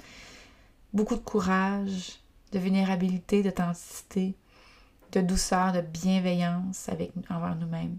beaucoup 0.93 1.15
de 1.15 1.21
courage, 1.21 2.19
de 2.51 2.59
vulnérabilité, 2.59 3.43
d'authenticité 3.43 4.35
de 5.11 5.21
douceur, 5.21 5.71
de 5.73 5.81
bienveillance 5.81 6.89
avec, 6.89 7.11
envers 7.29 7.55
nous-mêmes. 7.55 7.97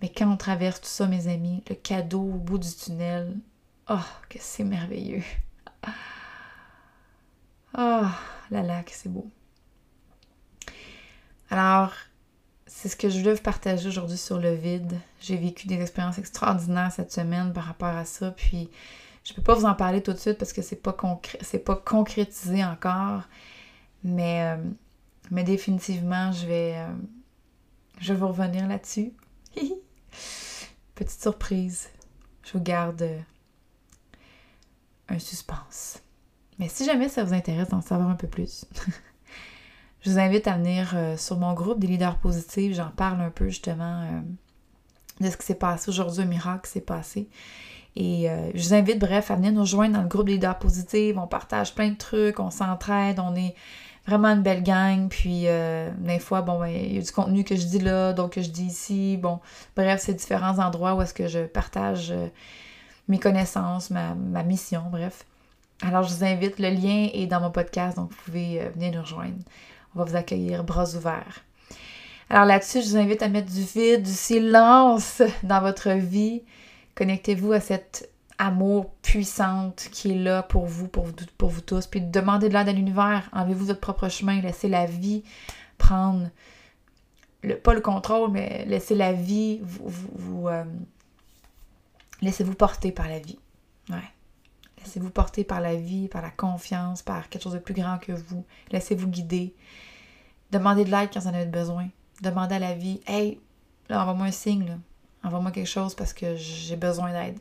Mais 0.00 0.10
quand 0.10 0.30
on 0.30 0.36
traverse 0.36 0.80
tout 0.80 0.88
ça, 0.88 1.06
mes 1.06 1.28
amis, 1.28 1.62
le 1.68 1.74
cadeau 1.74 2.22
au 2.22 2.38
bout 2.38 2.58
du 2.58 2.72
tunnel, 2.72 3.36
oh, 3.88 3.98
que 4.28 4.38
c'est 4.40 4.64
merveilleux! 4.64 5.24
Ah, 7.74 8.18
la 8.50 8.62
lac, 8.62 8.90
c'est 8.90 9.10
beau. 9.10 9.30
Alors, 11.50 11.92
c'est 12.68 12.88
ce 12.88 12.96
que 12.96 13.08
je 13.08 13.18
voulais 13.18 13.34
vous 13.34 13.42
partager 13.42 13.88
aujourd'hui 13.88 14.18
sur 14.18 14.38
le 14.38 14.54
vide. 14.54 14.98
J'ai 15.20 15.36
vécu 15.36 15.66
des 15.66 15.80
expériences 15.80 16.18
extraordinaires 16.18 16.92
cette 16.92 17.10
semaine 17.10 17.52
par 17.52 17.64
rapport 17.64 17.88
à 17.88 18.04
ça, 18.04 18.30
puis 18.30 18.68
je 19.24 19.32
peux 19.32 19.42
pas 19.42 19.54
vous 19.54 19.64
en 19.64 19.74
parler 19.74 20.02
tout 20.02 20.12
de 20.12 20.18
suite 20.18 20.38
parce 20.38 20.52
que 20.52 20.62
c'est 20.62 20.76
pas 20.76 20.96
c'est 21.40 21.58
pas 21.58 21.76
concrétisé 21.76 22.64
encore, 22.64 23.22
mais 24.04 24.56
euh, 25.32 25.42
définitivement 25.42 26.30
je 26.32 26.46
vais 26.46 26.74
euh, 26.76 26.88
je 28.00 28.12
vais 28.12 28.18
vous 28.18 28.28
revenir 28.28 28.68
là-dessus. 28.68 29.12
Petite 30.94 31.20
surprise. 31.20 31.88
Je 32.44 32.52
vous 32.52 32.62
garde 32.62 33.02
euh, 33.02 33.18
un 35.08 35.18
suspense. 35.18 36.02
Mais 36.58 36.68
si 36.68 36.84
jamais 36.84 37.08
ça 37.08 37.24
vous 37.24 37.34
intéresse 37.34 37.68
d'en 37.68 37.82
savoir 37.82 38.08
un 38.08 38.14
peu 38.14 38.26
plus, 38.26 38.66
je 40.02 40.10
vous 40.10 40.18
invite 40.18 40.46
à 40.46 40.56
venir 40.56 40.92
euh, 40.94 41.16
sur 41.16 41.36
mon 41.36 41.54
groupe 41.54 41.80
des 41.80 41.86
leaders 41.86 42.18
positifs. 42.18 42.74
J'en 42.74 42.90
parle 42.90 43.20
un 43.20 43.30
peu 43.30 43.48
justement 43.48 44.02
euh, 44.02 44.20
de 45.20 45.30
ce 45.30 45.36
qui 45.36 45.46
s'est 45.46 45.54
passé 45.54 45.88
aujourd'hui, 45.90 46.22
un 46.22 46.26
miracle 46.26 46.68
s'est 46.68 46.80
passé. 46.80 47.28
Et 47.96 48.30
euh, 48.30 48.50
je 48.54 48.62
vous 48.62 48.74
invite, 48.74 49.00
bref, 49.00 49.30
à 49.30 49.34
venir 49.34 49.52
nous 49.52 49.62
rejoindre 49.62 49.94
dans 49.94 50.02
le 50.02 50.08
groupe 50.08 50.26
des 50.26 50.34
leaders 50.34 50.58
positifs. 50.58 51.16
On 51.16 51.26
partage 51.26 51.74
plein 51.74 51.90
de 51.90 51.96
trucs, 51.96 52.38
on 52.38 52.50
s'entraide, 52.50 53.18
on 53.18 53.34
est 53.34 53.56
vraiment 54.06 54.28
une 54.28 54.42
belle 54.42 54.62
gang. 54.62 55.08
Puis, 55.08 55.46
des 55.98 56.18
fois, 56.20 56.42
bon, 56.42 56.60
ben, 56.60 56.68
il 56.68 56.94
y 56.94 56.98
a 56.98 57.02
du 57.02 57.10
contenu 57.10 57.42
que 57.42 57.56
je 57.56 57.66
dis 57.66 57.80
là, 57.80 58.12
donc 58.12 58.34
que 58.34 58.42
je 58.42 58.50
dis 58.50 58.66
ici. 58.66 59.16
Bon, 59.16 59.40
bref, 59.74 60.00
c'est 60.04 60.14
différents 60.14 60.60
endroits 60.60 60.94
où 60.94 61.02
est-ce 61.02 61.12
que 61.12 61.26
je 61.26 61.40
partage 61.40 62.14
mes 63.08 63.18
connaissances, 63.18 63.90
ma, 63.90 64.14
mission, 64.44 64.84
bref. 64.92 65.24
Alors, 65.82 66.04
je 66.04 66.14
vous 66.14 66.24
invite, 66.24 66.60
le 66.60 66.70
lien 66.70 67.08
est 67.12 67.26
dans 67.26 67.40
mon 67.40 67.50
podcast, 67.50 67.96
donc 67.96 68.10
vous 68.10 68.16
pouvez 68.24 68.60
venir 68.76 68.92
nous 68.92 69.02
rejoindre. 69.02 69.42
Va 69.98 70.04
vous 70.04 70.16
accueillir 70.16 70.62
bras 70.62 70.94
ouverts. 70.94 71.44
Alors 72.30 72.44
là-dessus, 72.44 72.82
je 72.82 72.90
vous 72.90 72.96
invite 72.98 73.20
à 73.20 73.28
mettre 73.28 73.50
du 73.52 73.62
vide, 73.62 74.04
du 74.04 74.12
silence 74.12 75.22
dans 75.42 75.60
votre 75.60 75.90
vie. 75.90 76.44
Connectez-vous 76.94 77.52
à 77.52 77.58
cet 77.58 78.08
amour 78.38 78.92
puissante 79.02 79.88
qui 79.90 80.12
est 80.12 80.18
là 80.18 80.44
pour 80.44 80.66
vous, 80.66 80.86
pour 80.86 81.06
vous, 81.06 81.14
pour 81.36 81.48
vous 81.48 81.62
tous. 81.62 81.88
Puis 81.88 82.00
demandez 82.00 82.48
de 82.48 82.54
l'aide 82.54 82.68
à 82.68 82.72
l'univers. 82.72 83.28
Enlevez-vous 83.32 83.66
votre 83.66 83.80
propre 83.80 84.08
chemin. 84.08 84.40
Laissez 84.40 84.68
la 84.68 84.86
vie 84.86 85.24
prendre, 85.78 86.28
le, 87.42 87.56
pas 87.56 87.74
le 87.74 87.80
contrôle, 87.80 88.30
mais 88.30 88.64
laissez 88.66 88.94
la 88.94 89.12
vie 89.12 89.58
vous... 89.62 90.08
vous, 90.14 90.48
euh, 90.48 90.64
laissez-vous 92.22 92.54
porter 92.54 92.92
par 92.92 93.08
la 93.08 93.18
vie. 93.18 93.38
Ouais. 93.90 93.96
Laissez-vous 94.82 95.10
porter 95.10 95.44
par 95.44 95.60
la 95.60 95.74
vie, 95.74 96.08
par 96.08 96.22
la 96.22 96.30
confiance, 96.30 97.02
par 97.02 97.28
quelque 97.28 97.42
chose 97.42 97.54
de 97.54 97.58
plus 97.58 97.74
grand 97.74 97.98
que 97.98 98.12
vous. 98.12 98.44
Laissez-vous 98.70 99.08
guider. 99.08 99.54
Demandez 100.50 100.84
de 100.84 100.90
l'aide 100.90 101.10
quand 101.12 101.20
vous 101.20 101.28
en 101.28 101.34
avez 101.34 101.46
besoin. 101.46 101.88
Demandez 102.22 102.56
à 102.56 102.58
la 102.58 102.74
vie 102.74 103.00
Hey, 103.06 103.40
là, 103.88 104.02
envoie-moi 104.02 104.26
un 104.26 104.30
signe, 104.30 104.78
envoie-moi 105.22 105.50
quelque 105.50 105.68
chose 105.68 105.94
parce 105.94 106.12
que 106.12 106.36
j'ai 106.36 106.76
besoin 106.76 107.12
d'aide. 107.12 107.38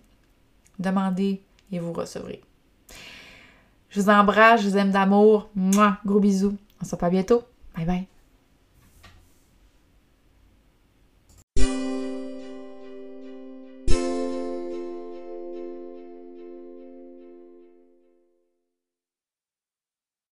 Demandez 0.80 1.42
et 1.72 1.80
vous 1.80 1.94
recevrez. 1.94 2.42
Je 3.90 4.02
vous 4.02 4.10
embrasse, 4.10 4.62
je 4.62 4.70
vous 4.70 4.78
aime 4.78 4.92
d'amour. 4.92 5.50
Gros 6.06 6.20
bisous. 6.20 6.58
On 6.82 6.86
se 6.86 6.96
revoit 6.96 7.10
bientôt. 7.10 7.44
Bye 7.76 7.86
bye. 7.86 8.08